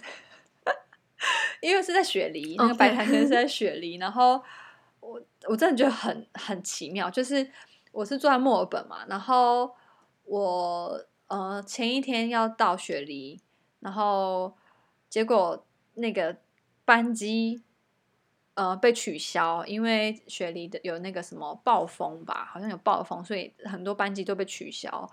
[1.62, 4.42] 因为是在雪梨，那个白潭村是在雪梨.然后
[5.00, 7.52] 我我真的觉得很很奇妙，就是
[7.92, 9.76] 我是住在墨尔本嘛，然后
[10.24, 13.42] 我呃前一天要到雪梨，
[13.80, 14.56] 然后
[15.10, 16.38] 结果那个
[16.86, 17.64] 班机
[18.54, 25.12] 呃被取消，因为雪梨的有那个什么暴风吧，好像有暴风，所以很多班机都被取消。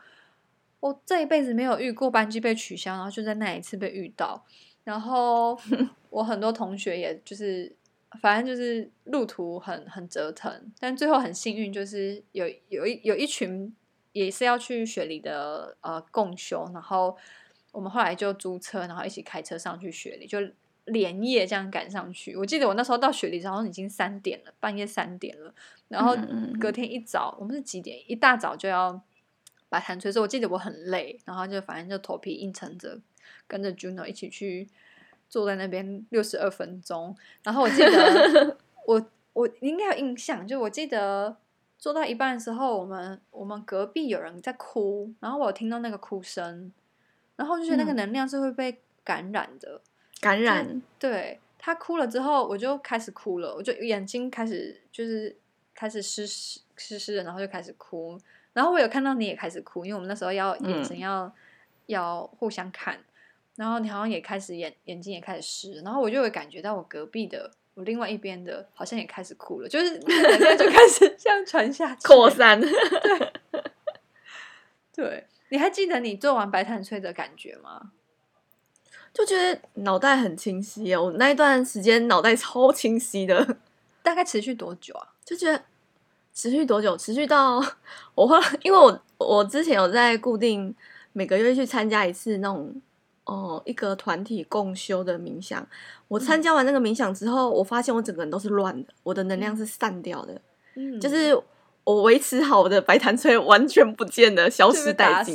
[0.81, 4.45] 我这一辈子没有遇过班机被取消，然后就在那一次被遇到。
[4.85, 5.59] 然后
[6.11, 7.75] 我很多同学也就是，
[8.21, 13.75] 反正就是路途很很折腾，但最后很幸运，就是有有一有一群
[14.12, 17.17] 也是要去雪梨的呃共修，然后
[17.73, 20.39] 我们后来就租车，然后一起开车上去雪梨，就
[20.85, 22.37] 连夜这样赶上去。
[22.37, 25.53] 我记得我那时候到雪梨好像已经三点了，半夜三点了，
[25.89, 26.17] 然后
[26.61, 27.99] 隔天一早我们是几点？
[28.07, 29.03] 一大早就要。
[29.68, 32.98] 白潭村，所以我记得我很累，然后就反正就头皮硬撑着，
[33.46, 34.68] 跟着 Juno 一起去
[35.29, 37.16] 坐在那边六十二分钟。
[37.42, 41.37] 然后我记得 我我应该有印象，就我记得
[41.79, 46.72] 坐到一半的时候，我们我们隔壁有人在哭，然后我有听到那个哭声，
[47.35, 49.81] 然后就觉得那个能量是会被感染的，
[50.20, 50.81] 感染。
[50.98, 55.37] 对，他哭了之后，我就开始哭了，我就眼睛开始就是
[55.74, 58.18] 开始湿湿湿湿的，然后就开始哭。
[58.57, 61.33] 然后我有看到你也开始哭，因为我们那时候要眼神要、嗯、
[61.85, 62.99] 要互相看，
[63.55, 70.07] 然后你好像也开始眼眼睛也开始湿，然后我就会感觉到我隔壁的我另外一边的好像也开始哭了，就是就
[70.71, 72.59] 开始 这样传下去扩散。
[72.59, 72.71] 对，
[74.95, 77.92] 对，你还记得你做完白炭吹的感觉吗？
[79.12, 83.59] 就觉得脑袋很清晰哦，我那一段时间脑袋超清晰的，
[84.03, 85.12] 大概持续多久啊？
[85.23, 85.62] 就觉得。
[86.37, 86.94] 持续多久？
[86.99, 87.57] 持续到
[88.14, 90.72] 我后来，因为我我之前有在固定
[91.14, 92.75] 每个月去参加一次那种
[93.25, 95.66] 哦一个团体共修的冥想。
[96.09, 100.38] 我参加完那个冥想之后，嗯、我发现我整个人都是乱的，我的能量是散掉的。
[100.75, 101.35] 嗯，就是
[101.85, 105.35] 我维持好的白潭村完全不见了，消失殆尽。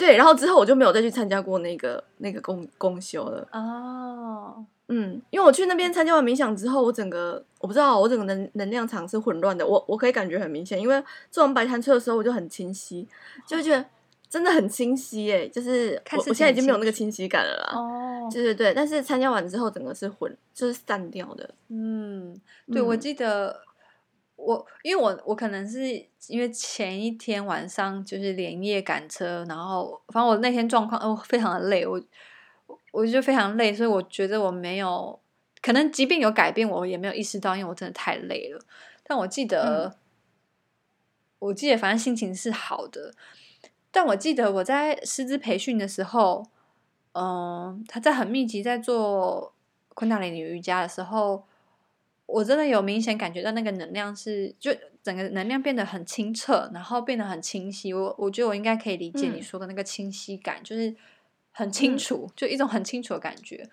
[0.00, 3.46] 对，然后之后我就没有再去参加过那个那个公公休了。
[3.52, 9.66] 哦，嗯，因为我去那边参加完冥想之后，我整个我不知道，我整个能能量场是混乱的。
[9.66, 13.06] 我我可以感觉很明显，因为做完白谭崔的时候，我就很清晰，
[13.46, 13.84] 就觉得
[14.30, 15.46] 真的很清晰耶。
[15.46, 17.78] 就是我我现在已经没有那个清晰感了啦。
[17.78, 21.50] 哦，对对对，但是参加完之后，整个是混，就是散掉的。
[21.68, 22.34] 嗯，
[22.72, 23.60] 对，我记得。
[24.42, 25.86] 我因为我我可能是
[26.28, 32.02] 因为前一天晚上就是连夜赶车，然后反正我那天状况哦非常的累，我
[32.90, 35.20] 我就非常累，所以我觉得我没有
[35.60, 38.58] 可能即便有改变，我也没有意识到，因为我真的太累了。
[39.04, 39.94] 但我记得，嗯、
[41.38, 43.12] 我记得反正心情是好的，
[43.90, 46.46] 但我记得我在师资培训的时候，
[47.12, 49.52] 嗯，他在很密集在做
[49.94, 51.44] 昆达里尼瑜伽的时候。
[52.32, 54.70] 我真的有明显感觉到那个能量是，就
[55.02, 57.92] 整个能量变得很清澈，然后变得很清晰。
[57.92, 60.94] 我我觉得我应该可以理解你说的那个清晰感，嗯、就是
[61.50, 63.68] 很清楚，嗯、就一种很清楚的感觉。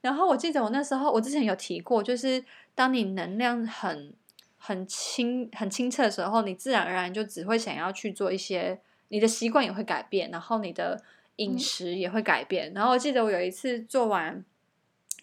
[0.00, 2.44] 然后我记得我那时候，我之前有提过，就是
[2.74, 4.12] 当你能量很
[4.56, 11.02] 很清、很清澈的时候，你自然而然就只会想要去做一些，你的习惯也会改变，然后你的
[11.36, 12.72] 饮食也会改变。
[12.72, 14.44] 嗯、然后我记得我有一次做完。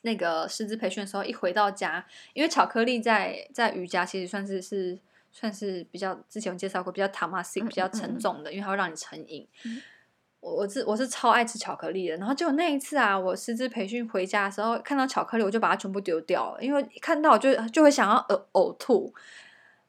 [0.02, 5.00] 那个师资培训的时候，一回到家，因为巧克力在在瑜伽其实算是是
[5.32, 9.48] 算是比较之前有介绍过比较 tamasic 比较沉重的，因为它会让你成瘾。
[9.66, 9.82] 嗯、
[10.40, 19.14] 我我是我是超爱吃巧克力的，然后就那一次啊，我师资培训回家的时候看到巧克力，我就把它全部丢掉了，因为看到就就会想要呕呕吐，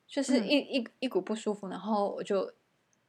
[0.07, 2.53] 就是一、嗯、一一股不舒服，然后我就。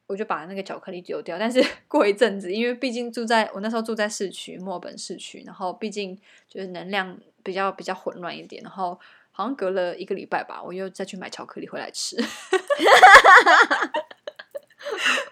[0.09, 8.99] 我就把那个巧克力丢掉，但是 过一阵子，因为毕竟住在我那时候住在市区，墨尔本市区，然后毕竟就是能量比较比较混乱一点，然后
[9.31, 12.17] 好像隔了一个礼拜吧，我又再去买巧克力回来吃。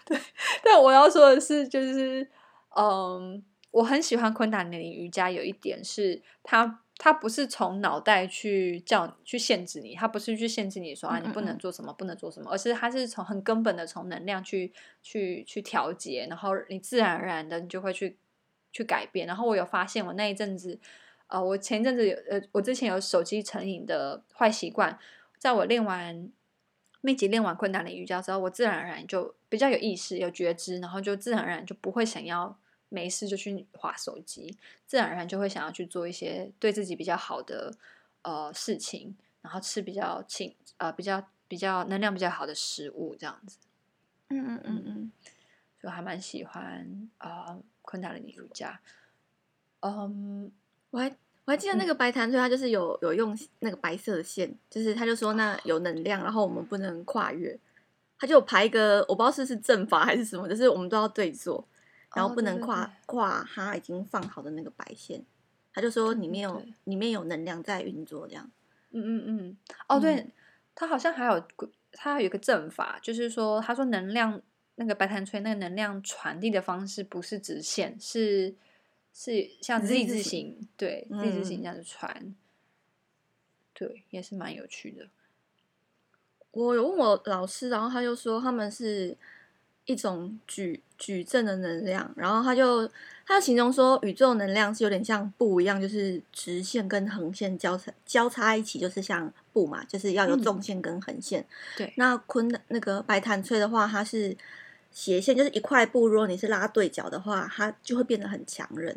[0.05, 0.19] 对，
[0.63, 2.29] 但我要说的是，就是
[2.75, 6.81] 嗯，我很喜欢昆达尼瑜伽，有一点是它。
[6.99, 18.17] 他不是从脑袋去叫去限制你，他不是去限制你说啊，你不能做什么，不能做什么，而是他是从很根本的从能量去去去调节，然后你自然而然的你就会去
[18.71, 19.27] 去改变。
[19.27, 20.79] 然后我有发现，我那一阵子，
[21.27, 24.97] 呃，我前一阵子有呃，我之前有手机成瘾的坏习惯，
[25.37, 26.31] 在我练完
[27.01, 32.57] 密集练完困难的瑜伽之后，我自然而然就比较有意识、有觉知，然后就自然而然就不会想要。
[32.89, 37.73] 没事就去划手机，自然而然就会想要去做一些对自己比较好的
[38.21, 43.57] 呃事情，然后吃比较轻呃比较比较能量比较好的食物这样子。
[44.29, 45.11] 嗯嗯嗯嗯，
[45.81, 48.79] 就还蛮喜欢呃昆达的尼瑜伽。
[49.81, 50.51] 嗯，
[50.89, 51.09] 我还
[51.45, 57.57] 我还记得那个白檀崔，他就是有有用那个白色的线，就是他就说那有能量，然后我们不能跨越，
[58.17, 61.65] 他就排一个我不知道是是阵法还是什么，就是我们都要对坐。
[62.17, 65.23] 然后不能跨、跨他已经放好的那个白线，
[65.71, 68.49] 他就说里面有里面有能量在运作，这样。
[68.89, 69.57] 嗯嗯嗯。
[69.87, 70.31] 哦，对，嗯、
[70.73, 71.39] 他好像还有
[71.91, 74.41] 他还有一个阵法，就是说他说能量
[74.75, 78.55] 那个白檀崔那个能量传递的方式不是直线，是
[79.13, 82.35] 是像 Z 字形，对、嗯、Z 字形这样子传。
[83.73, 85.07] 对，也是蛮有趣的。
[86.49, 89.15] 我有问我老师，然后他就说他们是。
[89.89, 92.87] 一种矩矩阵的能量，然后他就
[93.25, 101.41] 他就形容说，宇宙能量是有点像布一样，就是直线跟横线交叉交叉一起，就是像布嘛，就是要有纵线跟横线。
[101.41, 101.45] 嗯、
[101.77, 104.35] 对，那昆那个白檀翠的话，它是
[104.91, 108.95] 斜线，就是一块布，如果你是拉对角的话，它就会变得很强韧。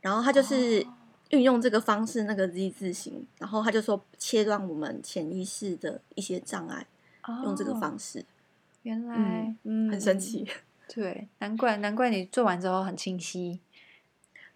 [0.00, 0.86] 然后他就是
[1.30, 6.86] 运用这个方式，那个 Z 字形，然后他就说切断我们潜意识的一些障碍，
[7.26, 8.22] 哦、用这个方式。
[8.82, 10.46] 原来，嗯，很神奇，
[10.86, 13.60] 对，难怪难怪你做完之后很清晰，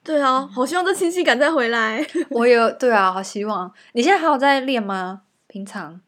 [0.04, 2.06] 对啊，好希望这清晰感再回来。
[2.30, 3.72] 我有，对啊，好希望。
[3.92, 5.22] 你现在还有在练吗？
[5.46, 6.00] 平常？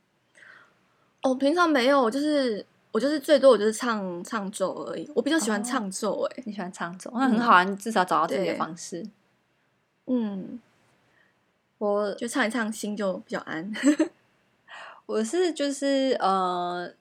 [1.23, 5.11] 哦，平常没有，就是我就是最多我就是唱唱奏而已。
[5.15, 9.05] 我比较喜欢唱咒，哎，你喜欢唱咒，那很好啊，你至少找到自己的方式。
[10.07, 10.61] 嗯，
[11.79, 13.73] 我就唱一唱，心就比较安。
[15.07, 16.93] 我是就是呃。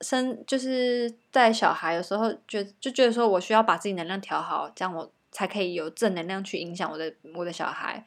[0.00, 8.04] 生就是带小孩，有时候觉就觉得说，我需要把自己能量调好，这样我才可以有正能量去影响我的我的小孩。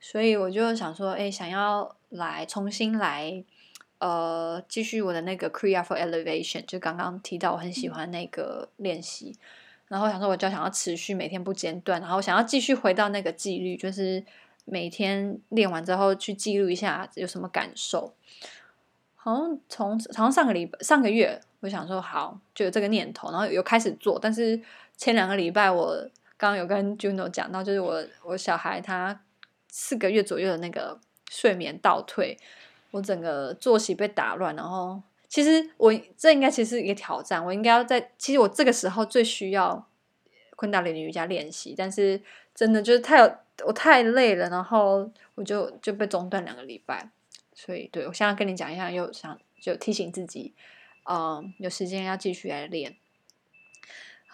[0.00, 3.44] 所以我就想说，哎，想要来重新来，
[3.98, 9.36] 呃，继续我的那个 Crea for Elevation，就刚刚提到我很喜欢那个练习。
[9.88, 14.24] 然后想说，我就想要持续每天不间断，然后想要继续回到那个纪律，就是
[14.64, 18.14] 每天练完之后去记录一下有什么感受。
[19.24, 24.18] 好像从好像上个礼拜上个月我想说好，就有这个念头，然后有开始做。
[24.20, 24.60] 但是
[24.96, 25.96] 前两个礼拜，我
[26.36, 29.20] 刚刚有跟 Juno 讲到，就是我我小孩他
[29.68, 30.98] 四个月左右的那个
[31.30, 32.36] 睡眠倒退，
[32.90, 34.56] 我整个作息被打乱。
[34.56, 39.86] 然后其实我这应该其实是一个挑战，我应该要在其实我这个时候最需要
[40.56, 42.20] 昆达里尼瑜伽练习，但是
[42.56, 43.32] 真的就是太有
[43.64, 47.08] 我太累了，然后我就就被中断两个礼拜。
[47.64, 50.52] 所以对我现在跟你讲一下，又想就提醒自己。
[51.08, 52.96] 嗯，有时间要继续来练。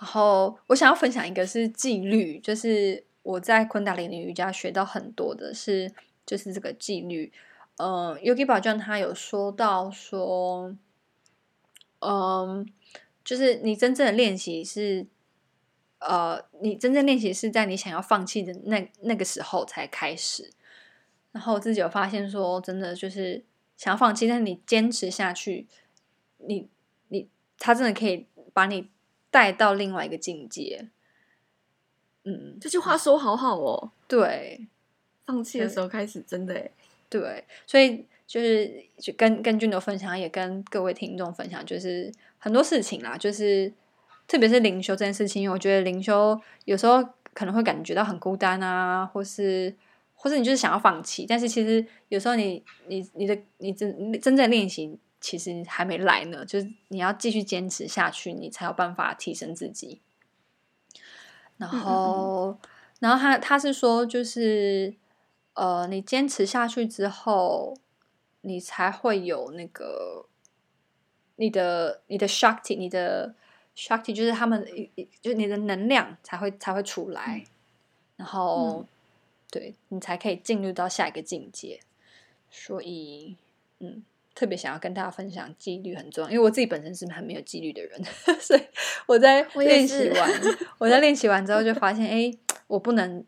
[0.01, 5.93] 然后我想要分享一个是纪律，就是我在昆达里尼瑜伽学到很多的是，
[6.25, 7.31] 就是这个纪律。
[7.77, 10.75] 嗯，Yogi 宝娟他有说到说，
[11.99, 12.67] 嗯，
[13.23, 15.07] 就是你真正的练习是，
[15.99, 20.51] 呃，你真正练习是在你想要放弃的那那个时候才开始。
[21.33, 23.45] 然后我自己有发现说，真的就是
[23.77, 25.67] 想要放弃，但是你坚持下去。
[26.39, 26.69] 你
[27.09, 28.89] 你他真的可以把你
[29.31, 30.89] 带到另外一个境界，
[32.25, 33.91] 嗯，这句话说好好哦。
[34.07, 34.69] 对，
[35.27, 36.71] 放弃的时候开始，真的哎。
[37.11, 43.73] 对，所以就是就跟跟君的分享，也跟各位听众分享，就是很多事情啦，就是
[44.27, 47.03] 特别是灵修这件事情，因为我觉得灵修有时候
[47.35, 49.75] 可能会感觉到很孤单啊，或是
[50.19, 54.99] 或者你就是想要放弃，但是其实有时候你你你的你真真正练习。
[55.21, 60.01] 其实还没来呢，就是你要继续坚持下去，你才有办法提升自己。
[61.57, 62.59] 然后，嗯嗯嗯，
[63.01, 64.95] 然后他他是说，就是
[65.55, 67.77] 呃，你坚持下去之后，
[68.43, 70.27] 你才会有那个
[71.35, 73.35] 你的你的 Shakti，你的
[73.75, 74.65] Shakti 就是他们，
[75.21, 77.51] 就是你的能量才会才会出来，嗯、
[78.19, 78.87] 然后、嗯、
[79.51, 81.81] 对你才可以进入到下一个境界。
[82.51, 83.37] 所以，
[83.81, 84.03] 嗯。
[84.35, 88.01] 特别想要跟大家分享纪律很重要，因为我自己本身是很没有纪律的人，
[88.39, 88.63] 所以
[89.07, 92.33] 我在练习完，我，我在练习完之后就发现，哎，
[92.69, 93.25] 我不能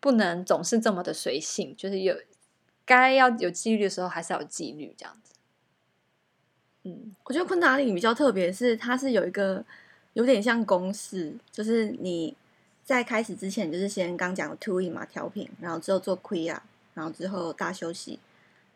[0.00, 2.20] 不能总是这么的随性，就是有
[2.84, 5.34] 该要有纪律的时候，还是要有纪律这样子。
[6.82, 9.64] 嗯，我觉得昆达里比较特别，是它是有一个
[10.14, 12.36] 有点像公式，就是你
[12.84, 16.58] 在开始之前，就是先刚讲的 To In 嘛，调频，然后之后做 Kriya，
[16.94, 18.18] 然后之后大休息。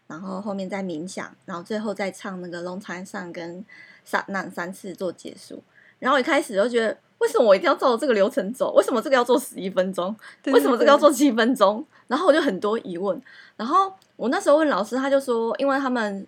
[0.06, 3.64] 然后后面再冥想，然后最后再唱那个 Long Time Sun 跟
[4.06, 5.62] Satnam 三次做结束。
[5.98, 8.74] 然后一开始就觉得，为什么我一定要照这个流程走？
[8.74, 10.14] 为什么这个要做十一分钟？
[10.44, 11.82] 为什么这个要做七分钟？
[12.06, 13.18] 然后我就很多疑问。
[13.56, 16.26] 然后我那时候问老师，他就说，因为他们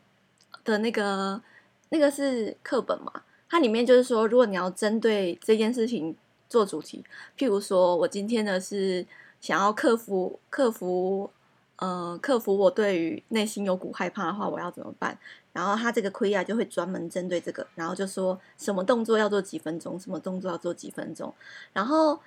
[0.65, 1.39] 的那个
[1.91, 3.13] 那个是课本嘛，
[3.47, 6.17] 它里面就是说，如果你要针对这件事情
[6.49, 7.05] 做主题，
[7.39, 9.07] 譬如说我今天呢是
[9.41, 11.31] 想要克服克服。
[11.79, 15.15] 呃，克服我对于内心有股害怕的话，我要怎么办？
[15.53, 21.31] 然后他这个 Kriya 就会专门针对这个，然后就说什么动作要做几分钟，什么动作要做几分钟。
[21.75, 22.19] 然后，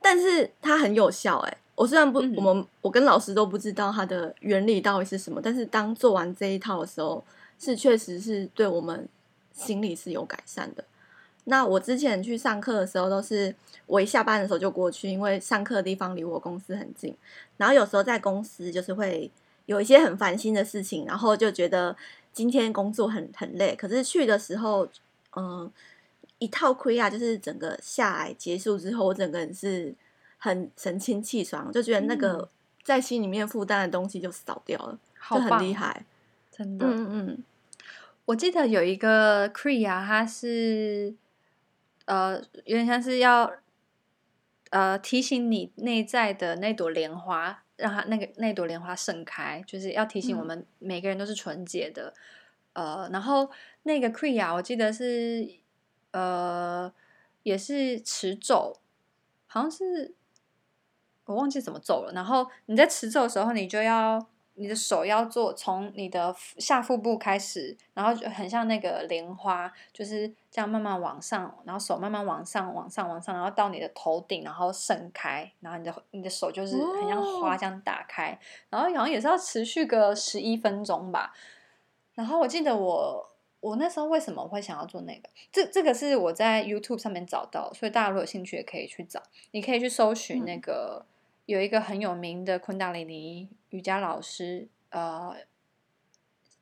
[0.00, 1.56] 但是它很有效哎。
[1.76, 7.22] 我虽然不，嗯、我们我跟老师都不知道它的原理到底是什么，但是当做完这一套的时候，
[7.60, 9.08] 是确实是对我们
[9.52, 10.84] 心理是有改善的。
[11.48, 13.54] 那我之前去上课的时候，都是
[13.86, 17.16] 我一下班的时候就过去，因为上课的地方离我公司很近。
[17.56, 19.30] 然后有时候在公司就是会
[19.66, 21.96] 有一些很烦心的事情，然后就觉得
[22.32, 23.76] 今天工作很很累。
[23.76, 24.88] 可是去的时候，
[25.36, 25.70] 嗯，
[26.38, 29.94] 一套 Kriya 就是整个下来结束之后，我整个人是
[30.38, 32.48] 很神清气爽，就觉得那个
[32.82, 34.98] 在心里面负担的东西就扫掉了，
[35.30, 36.04] 就很厉害，
[36.50, 36.88] 真的。
[36.88, 37.44] 嗯嗯，
[38.24, 41.14] 我记得有一个 Crea，他是。
[42.06, 43.52] 呃，有点像是要，
[44.70, 52.14] 呃，提醒你内在的那朵莲花，让它那个那朵莲花盛开，就是要提醒我们每个人都是纯洁的。
[52.72, 53.50] 嗯、呃，然后
[53.84, 55.48] 那个 Kriya，我记得是，
[56.10, 56.92] 呃，
[57.42, 58.80] 也是持咒，
[59.46, 60.14] 好像是
[61.26, 62.12] 我忘记怎么咒了。
[62.12, 64.26] 然后你在持咒的时候，你就要。
[64.58, 78.38] 你的手要做从你的下腹部开始，然后就很像那个莲花，就是这样慢慢往上，然后手慢慢往上、往上、往上，然后到你的头顶，然后盛开，然后你的你的手就是很像花这样打开，哦、
[78.70, 81.34] 然后好像也是要持续个十一分钟吧。
[82.14, 83.28] 然后我记得我
[83.60, 85.28] 我那时候为什么会想要做那个？
[85.52, 91.04] 这这个是我在 YouTube 上面找到，所以大家如果有兴趣也可以去找，你可以去搜寻那个。
[91.04, 91.12] 嗯
[91.46, 95.34] 有一个很有名的昆达里尼瑜伽老师，呃，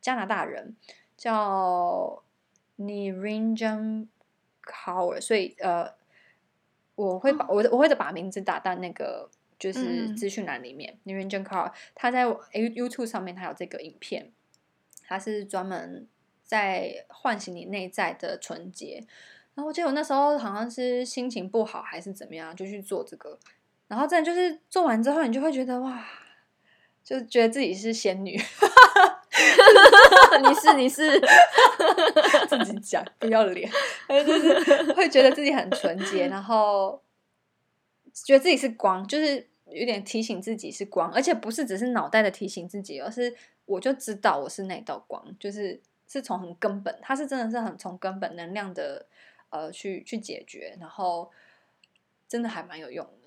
[0.01, 0.77] 加拿大人
[1.17, 2.23] 叫
[2.79, 4.07] Niranjan
[4.63, 5.93] Kaur，所以呃，
[6.95, 9.29] 我会把、哦、我我会把名字打到那个
[9.59, 10.97] 就是资讯栏里面。
[11.05, 14.31] 嗯、Niranjan Kaur，他在 YouTube 上面他有这个影片，
[15.03, 16.07] 他是专门。
[16.47, 19.03] 在唤醒你内在的纯洁。
[19.55, 23.39] 然后我记得我那时候好像是心情不好还是怎么样，就去做这个。
[23.89, 26.05] 然后真的就是做完之后，你就会觉得哇，
[27.03, 28.37] 就觉得自己是仙女。
[30.43, 31.21] 你是你是
[32.49, 33.71] 自己讲不要脸，
[34.09, 37.01] 就是会觉得自己很纯洁，然后
[38.13, 49.07] 觉得自己是光，就是有点提醒自己是光，而且不是只是脑袋的提醒自己，而是我就知道我是那道光，就是是从很根本，它是真的是很从根本能量的。
[49.51, 51.31] 呃，去去解决，然后
[52.27, 53.24] 真的还蛮有用的。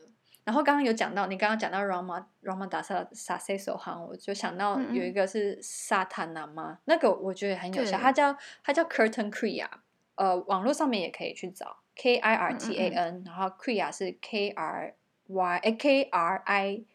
[0.47, 6.77] 然后刚刚有讲到，你刚刚讲到 Rama Rama Dasa Sasesohan，我就想到有一个是沙滩男吗？
[6.79, 8.33] 嗯、那个我觉得很有效，它叫
[8.63, 9.67] 它叫 Curtain Kriya，
[10.15, 14.95] 呃，网络上面也可以去找 K I R T A N，、然后 Kriya 是 K R
[15.27, 16.85] Y A K R I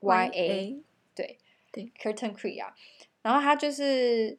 [0.00, 0.82] Y A，
[1.14, 1.38] 对
[1.72, 2.66] 对，Curtain Kriya，
[3.22, 4.36] 然后它就是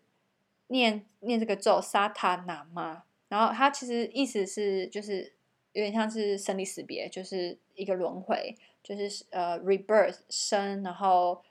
[0.68, 3.06] 念念这个咒沙滩男吗？
[3.30, 5.34] 然后它其实意思是就是
[5.72, 11.42] 有点像是生离死别，就是一个轮回，就是呃 rebirth 生，然后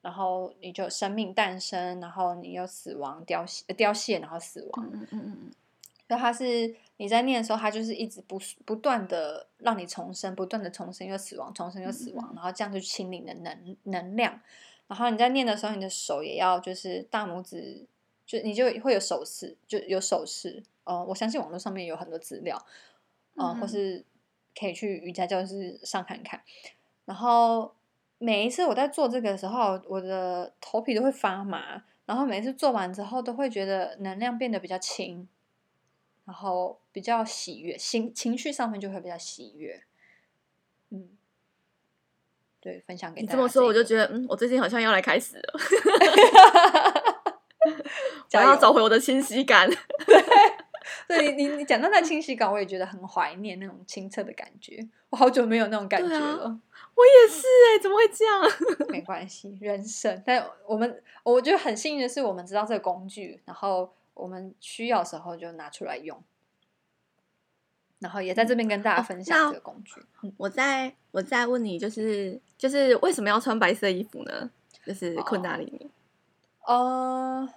[0.00, 4.90] 然后你就生命诞生，然后你又死亡凋谢凋谢，然后死亡。
[4.92, 5.50] 嗯嗯嗯。
[6.08, 14.40] 所以它是你在念的时候，它就是一直不不断的让你重生，不断的重生又死亡，重生又死亡，然后这样就清理的能能量。
[14.86, 17.84] 然后你在念的时候，你的手也要就是大拇指，
[18.24, 20.62] 就你就会有手势，就有手势。
[20.84, 22.58] 呃，我相信网络上面有很多资料，
[23.34, 24.02] 呃，或是
[24.58, 26.40] 可以去瑜伽教室上看看。
[27.04, 27.74] 然后
[28.18, 31.84] 每一次我在做这个的时候，我的头皮都会发麻。
[32.06, 35.28] 然后每一次做完之后，都会觉得能量变得比较轻，
[36.24, 39.82] 然后比较喜悦，心情绪上面就会比较喜悦。
[40.88, 41.10] 嗯，
[42.60, 43.20] 对，分享给。
[43.20, 45.60] 你这么说，我就觉得，嗯，我最近好像要来开始了，
[48.30, 49.68] 想要找回我的清晰感。
[50.06, 50.24] 对。
[51.08, 54.86] 对你，你你讲到那清洗感，我也觉得很怀念那种清澈的感觉。
[55.10, 56.44] 我好久没有那种感觉了。
[56.44, 56.60] 啊、
[56.94, 58.42] 我也是哎、欸，怎么会这样？
[58.90, 60.22] 没关系，人生。
[60.26, 66.22] 但我们我觉得很幸运的是，我们知道这个工具，然后我们需要的时候就拿出来用。
[68.00, 70.00] 然后也在这边跟大家分享这个工具。
[70.20, 74.50] 哦、我再我再问你，就是就是为什么要穿白色衣服呢？
[74.86, 75.90] 就是昆达里面。
[76.64, 77.40] 哦。
[77.46, 77.54] 呃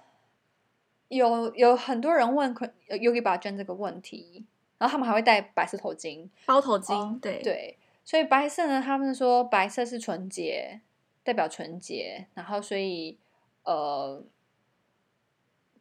[1.16, 4.46] 有有很多人问 Yogi Bhajan 这个问题，
[4.78, 10.80] 然后他们还会戴白色头巾，包头巾，哦、对对，所以白色呢，他们说白色是纯洁，
[11.22, 13.18] 代表纯洁，然后所以
[13.64, 14.24] 呃，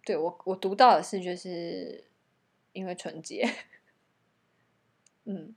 [0.04, 2.04] 对我我读到的是就是
[2.74, 3.50] 因为纯洁，
[5.24, 5.56] 嗯，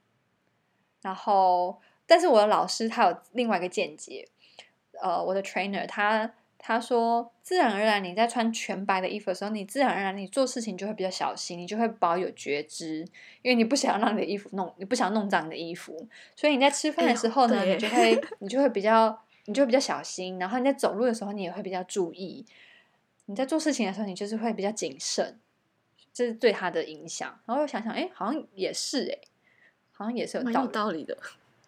[1.03, 4.29] 然后但是我的老师他有另外一个见解，
[5.03, 6.35] 呃，我的 trainer 他。
[6.67, 13.07] 他说：“自然而然，你在穿全白的衣服的时候，你自然而然你做事情就会比较小心，你就会保有觉知，
[13.43, 22.47] 因为你不想让你的衣服弄，你不想弄脏你的衣服，所以你在吃饭的时候呢，哎、 你就会你就会比较你就会比较小心，然后你在走路的时候，你也会比较注意，
[23.27, 25.39] 你在做事情的时候，你就是会比较谨慎，
[26.15, 27.39] 这是对他的影响。
[27.45, 29.19] 然后又想想，哎，好像也是哎，
[29.93, 31.19] 好像也是有道理的，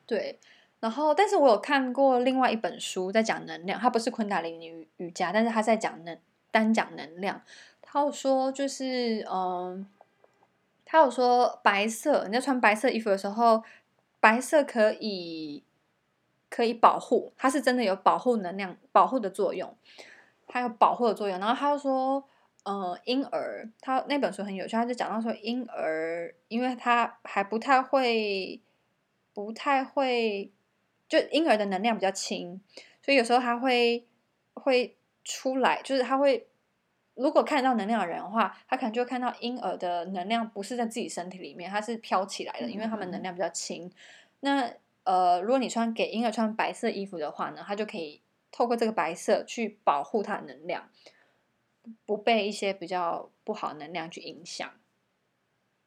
[0.07, 0.39] 对。”
[0.87, 3.77] 然后，但是我有看过另外一本书，在讲能量。
[3.81, 6.17] 它不是昆达里尼瑜伽，但是他在讲能
[6.53, 7.43] 单讲能量。
[7.83, 9.85] 他有说，就是嗯，
[10.85, 13.65] 他有说白色，你在穿白色衣服的时候，
[14.21, 15.65] 白色可以
[16.49, 19.75] 可以保护，它是真的有保护能量、保护的作用，
[20.47, 21.37] 它有保护的作用。
[21.41, 22.23] 然后他又说，
[22.65, 28.61] 嗯，婴儿，他那本书很有趣，他就讲到说，婴儿因为他还不太会，
[29.35, 30.53] 不太会。
[31.09, 32.61] 就婴儿的能量比较轻，
[33.03, 34.07] 所以有时候他会
[34.55, 36.49] 会出来，就是他会
[37.15, 43.91] 如果看到能量的人的话，他可能就会看到婴儿的能量不是在自己身体里面，它是飘起来的，因为他们能量比较轻。
[44.41, 44.73] 那
[45.05, 50.91] 呃，如果你穿给婴儿穿白色衣服的话呢，他就可以透过这个白色去保护他的能量，
[52.05, 54.69] 不被一些比较不好的能量去影响。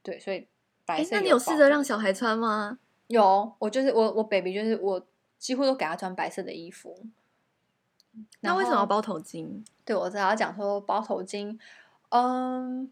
[0.01, 0.47] 对，所以
[0.85, 1.17] 白色。
[1.17, 2.79] 那你有试着让小孩穿吗？
[3.07, 5.05] 有，我就是我，我 baby 就是我
[5.39, 7.07] 几乎都给他穿白色的衣服。
[8.41, 9.63] 那为什么要包头巾？
[9.83, 11.57] 对，我在要讲说包头巾，
[12.09, 12.91] 嗯，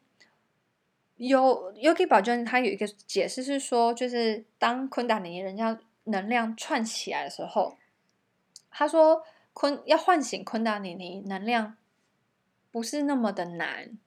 [1.17, 7.77] 有 Yogi Bhajan 他有一个解释是说，就是当昆达里尼人家能量串起来的时候，
[8.71, 9.23] 他说
[9.53, 11.77] 昆要唤醒昆达尼尼能量
[12.71, 13.97] 不是那么的难，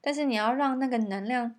[0.00, 1.54] 但是你要让那个能量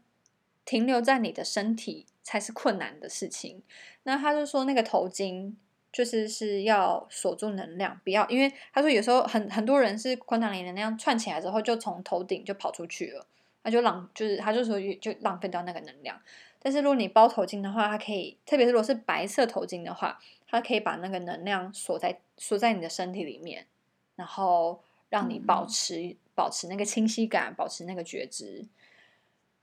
[0.66, 2.08] 停留在你的身体。
[2.26, 3.62] 才是困难的事情。
[4.04, 5.56] 那他就说，那个头巾
[5.94, 13.26] 就是是要锁住能量，不要因为他说有时候很很多人是昆达里能量串起来之后就从头顶就跑出去了，
[13.64, 16.20] 他就浪就是他就说就浪费掉那个能量。
[16.60, 23.68] 但是如果你包头巾的话，它可以，特别是如果是白色头巾的话，它可以把那个能量锁在锁在你的身体里面，
[24.16, 28.66] 然后让你保持、嗯、保持那个清晰感，保持那个觉知，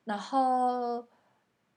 [0.04, 1.04] 然后。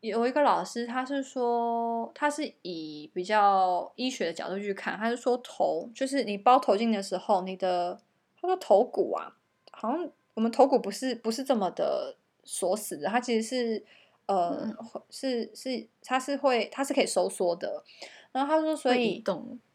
[0.04, 7.98] 有一个老师，他是说，他是以比较医学的角度去看，他是说头，就是你包头巾的时候，你的
[8.42, 9.34] 他说头骨啊，
[9.72, 13.86] 好像我们头骨不是不是这么的锁死的，它其实是
[14.26, 14.76] 呃、嗯、
[15.10, 17.82] 是是它是会它是可以收缩的，
[18.34, 19.24] 然后他说所以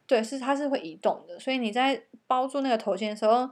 [0.06, 3.48] 对，是它是会移动的，所以你在包住那个头巾的时候，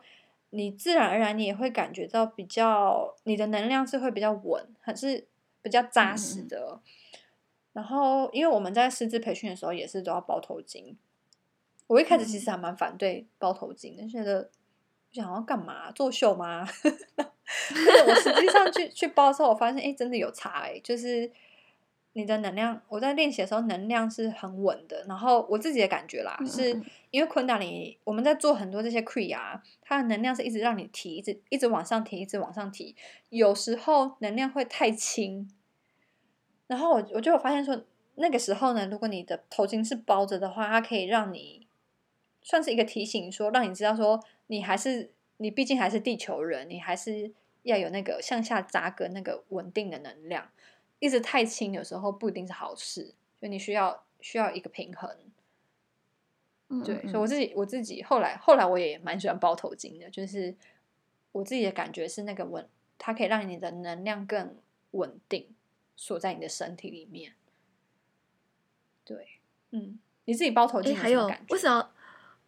[0.51, 5.27] 你自然而然你也会感觉到比较你的能量是会比较稳，还是。
[5.67, 6.81] 比较扎实的，嗯、
[7.73, 10.95] 然后因为我们在师资培训的时候也是都要包头巾。
[11.89, 14.49] 我一开始其实还蛮反对包头巾的，嗯、觉得
[15.11, 16.65] 想要干嘛作秀吗？
[16.85, 21.29] 但是我实际上去去包的时候，我发现哎，真的有差哎，就是
[22.17, 25.05] 你的能量，我在练习的时候能量是很稳的。
[25.07, 32.97] 然后我自己的感觉啦，嗯、是因为昆达里我们在做很多这些 Kriya，它的能量是一直让你提，一直一直往上提，一直往上提。
[33.29, 35.47] 有时候能量会太轻。
[36.67, 41.67] 然后我我就有发现说，那个时候呢，如果你的头巾是包着的话，它可以让你
[42.41, 50.49] 算是一个提醒，说让你知道说，你还是你毕竟还是地球人，你还是要有那个向下扎根那个稳定的能量。
[50.99, 55.11] 一直太轻，有时候不一定是好事，所以你需要需要一个平衡。
[56.69, 60.55] 嗯嗯对，所以我自己我自己后来后来我也蛮喜欢包头巾的，就是
[61.33, 62.69] 我自己的感觉是那个稳，
[62.99, 64.57] 它可以让你的能量更
[64.93, 65.49] 稳定。
[65.99, 67.33] 锁在你的身体里面，
[69.03, 69.41] 对，
[69.71, 71.89] 嗯，你自己包头巾还有为什么？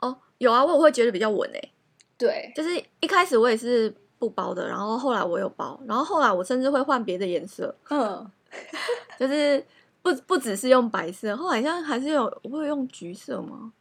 [0.00, 1.72] 哦，有啊，我我会觉得比较稳诶。
[2.18, 3.88] 对，就是一开始我也是
[4.18, 8.30] 不包的，然后后来我有包，然后后来我甚至会换别的颜色，嗯，
[9.18, 9.64] 就是
[10.02, 13.72] 不不只是用白色，后来像还是有我会用橘色吗？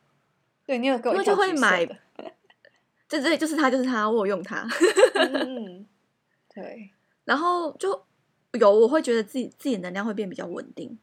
[0.65, 1.86] 对，你有给我，因为就会买，
[3.07, 4.68] 这这就是它，就是它，我有用它，
[5.15, 5.86] 嗯，
[6.53, 6.91] 对，
[7.26, 8.03] 然后就。
[8.53, 10.97] 有，我会觉得自己自己的能量会变比较稳定。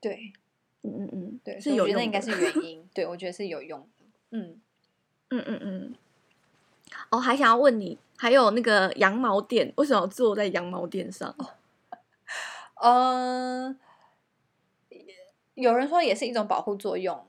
[0.00, 0.32] 对，
[0.82, 2.88] 嗯嗯嗯，对，是有用的，应该是原因。
[2.94, 3.86] 对，我觉得是有用。
[4.30, 4.60] 嗯
[5.28, 5.94] 嗯嗯嗯。
[7.10, 11.36] 哦，还想要问你，还有那个羊毛垫，为什么要坐在羊毛垫上？
[12.74, 14.96] 嗯、呃，
[15.54, 17.26] 有人说也是一种保护作用，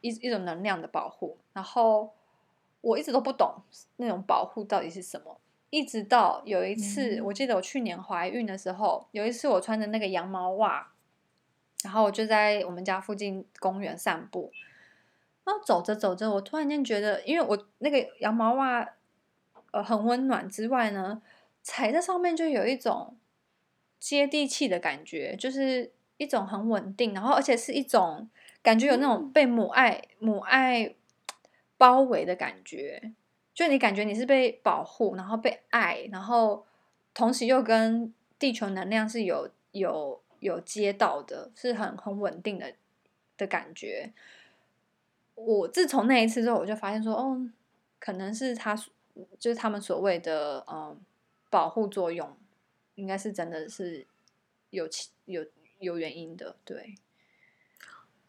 [0.00, 1.38] 一一种能量的保护。
[1.52, 2.14] 然后
[2.80, 3.62] 我一直都不懂
[3.96, 5.40] 那种保护到底是什么。
[5.70, 10.90] 一直到有一次，嗯、我记得我去年怀孕的时候，有一次我穿着那个羊毛袜，
[11.84, 14.50] 然后我就在我们家附近公园散步，
[15.44, 18.84] 然后走着走着，我突然间觉得，因为我那个羊毛袜
[19.70, 21.22] 呃很温暖之外呢，
[21.62, 23.16] 踩在上面就有一种
[24.00, 28.28] 接地气的感觉，就是一种很稳定，然后而且是一种
[28.62, 30.96] 感觉有那种被母爱、嗯、母爱
[31.78, 33.12] 包围的感觉。
[33.52, 36.64] 就你感觉你是被保护，然后被爱，然后
[37.12, 42.72] 同时又跟地球能量是有有有接到的，是很很稳定的
[43.36, 44.12] 的感觉。
[45.34, 47.50] 我自从那一次之后，我就发现说，哦，
[47.98, 48.74] 可能是他
[49.38, 50.98] 就是他们所谓的嗯
[51.50, 52.34] 保护作用，
[53.00, 54.06] 应该是真的是
[54.70, 54.86] 有
[55.24, 55.44] 有
[55.78, 56.94] 有原因的，对。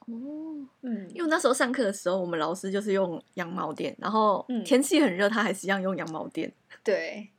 [0.07, 6.51] 哦，嗯，因为那时候上课的时候，我们老师就是用羊毛垫，然后天气很热，他还是一样用羊毛垫。
[6.84, 7.30] 对，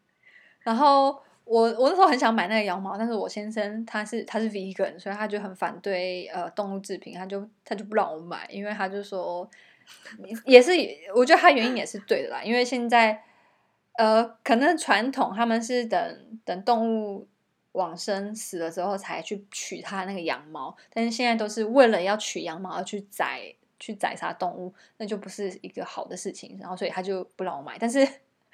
[0.60, 9.50] 然后我我那时候很想买那个羊毛，但是我先生他是他是 vegan，所以他就很反对呃动物制品，他就他就不让我买，因为他就说
[10.46, 10.70] 也是，
[11.16, 13.24] 我觉得他原因也是对的啦，因为现在
[13.95, 17.28] 呃可能传统他们是等等动物。
[17.72, 26.59] 往生死了之后才去取它那个羊毛，但是现在都是为了要取羊毛而去宰去宰杀动物，那就不是一个好的事情。
[26.61, 27.78] 然后所以他就不让我买。
[27.78, 28.07] 但是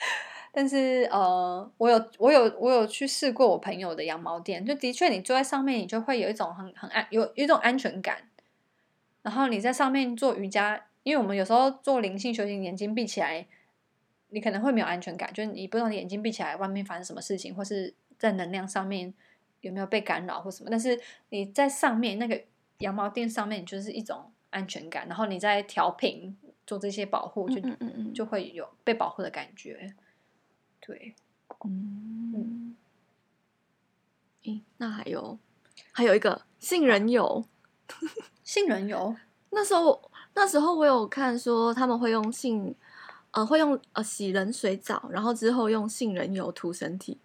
[0.54, 8.18] 但是呃，我有我有我有去试过我朋友的羊毛垫，就的确你坐在上面，你就会有一种很很安有有一种安全感。
[9.22, 13.44] 然后你在上面做瑜伽，因为我们有时候做灵性修行，眼睛闭起来，
[14.30, 17.94] 你可能会没有安全感，就是你不知道你眼睛闭起来外面发生什么事情，或是。
[18.18, 19.14] 在能量上面
[19.60, 20.68] 有没有被干扰或什么？
[20.68, 22.42] 但是你在上面那个
[22.78, 25.06] 羊毛垫上面，就是一种安全感。
[25.06, 29.94] 然后你在调频做这些保护，就嗯嗯嗯就会有被保护的感觉。
[30.80, 31.14] 对，
[31.64, 32.76] 嗯嗯。
[34.42, 35.38] 诶，那还有
[35.92, 37.44] 还有一个杏仁油，
[38.42, 39.14] 杏仁油。
[39.50, 42.74] 那时候那时候我有看说他们会用杏，
[43.32, 47.18] 呃，会用呃洗冷水澡，然后之后用杏仁油涂身体。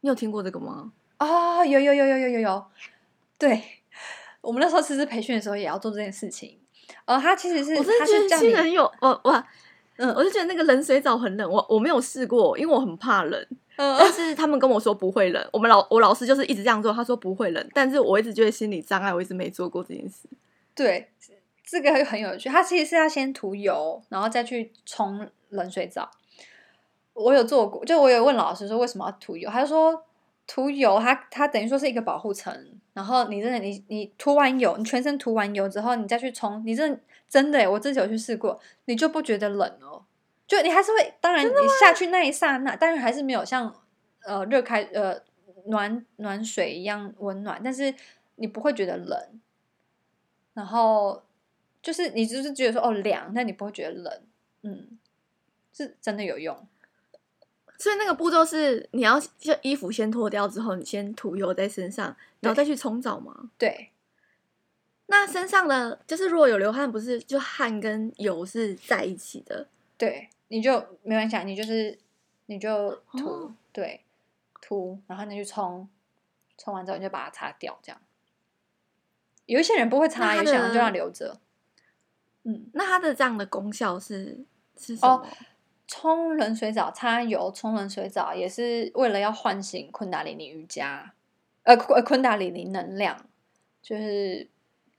[0.00, 0.92] 你有听过这个吗？
[1.18, 2.64] 哦，有有有有有有有。
[3.38, 3.62] 对，
[4.40, 6.58] 我们那时候师资培训的时候也要做这件事情。
[7.06, 9.44] 哦，他其实是，我真的觉得杏仁油，我哇，
[9.96, 13.46] 嗯，我就觉得那个冷水澡很冷，我我没有试过，因为我很怕冷。
[13.76, 20.28] 嗯， 但是他们跟我说不会冷，我们老我老师就是一直这样做，他说不会冷，但是我一直觉得心理障碍，我一直没做过这件事。
[20.74, 21.08] 对，
[21.72, 22.50] 这个很有趣。
[22.50, 26.10] 它其实是要先涂油，然后再去冲冷水澡。
[27.14, 30.04] 我有做过，就我有问老师说为什么要涂油，他就说
[30.46, 32.54] 涂油它它等于说是一个保护层，
[32.92, 40.04] 然后你真的你你涂完油，你全身涂完油之后，你再去冲，你真的真的，我自己有去试过，你就不觉得冷哦。
[40.46, 41.50] 就你还是会，当然你
[41.80, 43.74] 下去那一刹那，当然还是没有像
[44.26, 45.18] 呃热开呃
[45.68, 47.94] 暖暖水一样温暖，但是
[48.34, 49.40] 你不会觉得冷。
[50.52, 51.22] 然后
[51.82, 54.22] 就是你只是觉得说哦凉，但你不会觉得冷，
[54.62, 54.98] 嗯，
[55.72, 56.66] 是真的有用。
[57.76, 63.50] 所以那个步骤是你要就衣服先脱掉之后，你先涂油在身上，然后再去冲澡吗？
[63.58, 63.90] 对。
[65.06, 69.66] 那身上的就是如果有流汗，不是就汗跟油是在一起的？
[69.98, 70.28] 对。
[70.48, 71.98] 你就没关系，你就是
[72.44, 74.02] 你就涂、哦、对
[74.60, 75.88] 涂，然后你去冲，
[76.58, 77.98] 冲完之后你就把它擦掉，这样。
[79.46, 81.40] 有一些人不会擦，有些人就让留着。
[82.44, 84.44] 嗯，那它的这样的功效是
[84.78, 85.14] 是什么？
[85.14, 85.26] 哦，
[85.86, 91.12] 冲冷水澡、擦油、冲冷水澡，也是为了要唤醒昆达里尼瑜伽，
[91.62, 93.26] 呃，昆昆达里尼能量，
[93.82, 94.48] 就是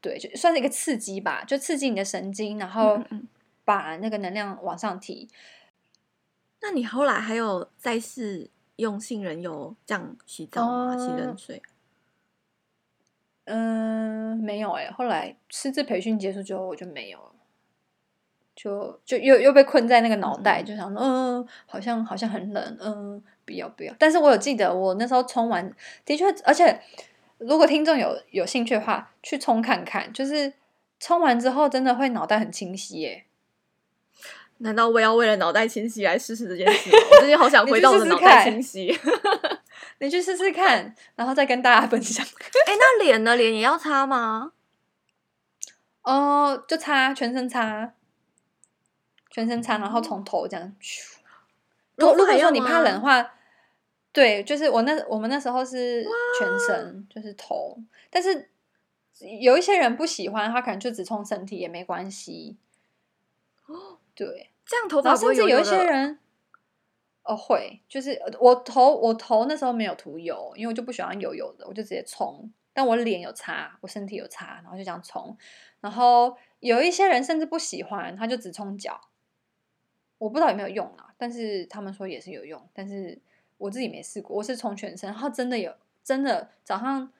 [0.01, 2.99] 对，就算是一个刺激吧，就刺激你的神经，然后。
[3.65, 5.29] 把那个能量往上提。
[6.59, 10.97] 那你后来还有再试用杏仁油这样洗澡吗？
[10.97, 11.61] 洗冷水？
[13.45, 14.91] 嗯，没有哎、欸。
[14.91, 17.32] 后来师资培训结束之后，我就没有了，
[18.55, 23.93] 就就又又被困在那个脑袋，嗯、就想说，嗯，好像好像很冷，嗯，不要不要。
[23.97, 25.71] 但是我有记得，我那时候冲完，
[26.05, 26.79] 的确，而且
[27.37, 30.53] 如果听众有有兴趣的话，去冲看看，就是
[30.99, 33.25] 冲完之后，真的会脑袋很清晰耶、欸。
[34.59, 36.89] 难道我要为了脑袋清晰来试试这件事？
[37.11, 38.97] 我最近好想回到我的脑袋清晰。
[39.99, 42.25] 你去试试看，然后再跟大家分享。
[42.67, 43.35] 哎，那脸呢？
[43.35, 44.51] 脸也要擦吗？
[46.03, 47.93] 哦，就擦全身擦，
[49.33, 50.75] 全身擦，然后从头这样。
[51.95, 53.33] 如果如果说你怕冷的话，
[54.11, 56.05] 对，就是我那我们那时候是
[56.39, 57.77] 全身，就是头。
[58.11, 58.51] 但是
[59.41, 62.57] 有一些人不喜欢，他可能就只冲身体也没关系。
[63.65, 63.97] 哦。
[64.13, 65.63] 对，这样头发会油油的。
[65.63, 66.19] 甚至有一些人，
[67.23, 72.51] 哦，会，就是我头我头那时候没有涂油，因为我就不喜欢油油的，我就直接冲。
[72.75, 75.35] 但我脸有擦，我身体有擦，然后就这样冲。
[75.79, 78.99] 然后有一些人甚至不喜欢，他就只冲脚。
[80.23, 83.19] 我不知道有没有用啊，但是他们说也是有用，但是
[83.57, 84.37] 我自己没试过。
[84.37, 87.11] 我是冲全身，然后真的有，真的早上，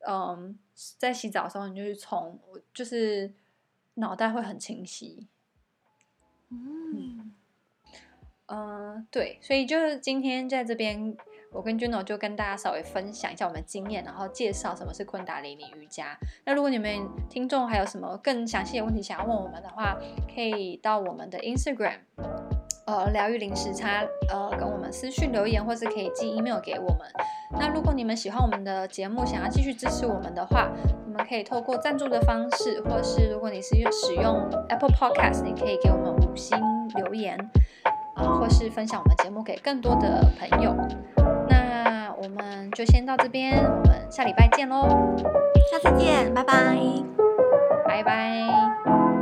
[0.00, 0.58] 嗯，
[0.98, 3.32] 在洗澡的时候你就去冲，我就是
[3.94, 5.28] 脑袋会很清晰。
[6.48, 7.32] 嗯，
[8.46, 11.16] 呃，对，所以就是今天在这边，
[11.52, 16.18] 我跟 Juno 就跟大家稍微分享一下我们的经验，然后介绍什么是昆达里尼瑜伽。
[16.44, 19.96] 那如果你们听众还有什么更详细的问题想要问我们的话，
[20.34, 22.00] 可以到我们的 Instagram，
[22.90, 26.98] 呃，疗愈零时差，呃，跟我们私讯留言，或是可以寄 email 给我们。
[27.52, 30.72] 那如果你们喜欢我们的节目，想要继续支持我们的话，
[31.06, 36.58] 你们可以透过赞助的方式，或是如果你是使用 Apple Podcast，你可以给我们五星
[36.96, 37.38] 留言，
[38.14, 40.74] 啊，或是分享我们节目给更多的朋友。
[41.48, 44.88] 那我们就先到这边，我们下礼拜见喽，
[45.70, 46.76] 下次见，拜拜，
[47.86, 49.19] 拜拜。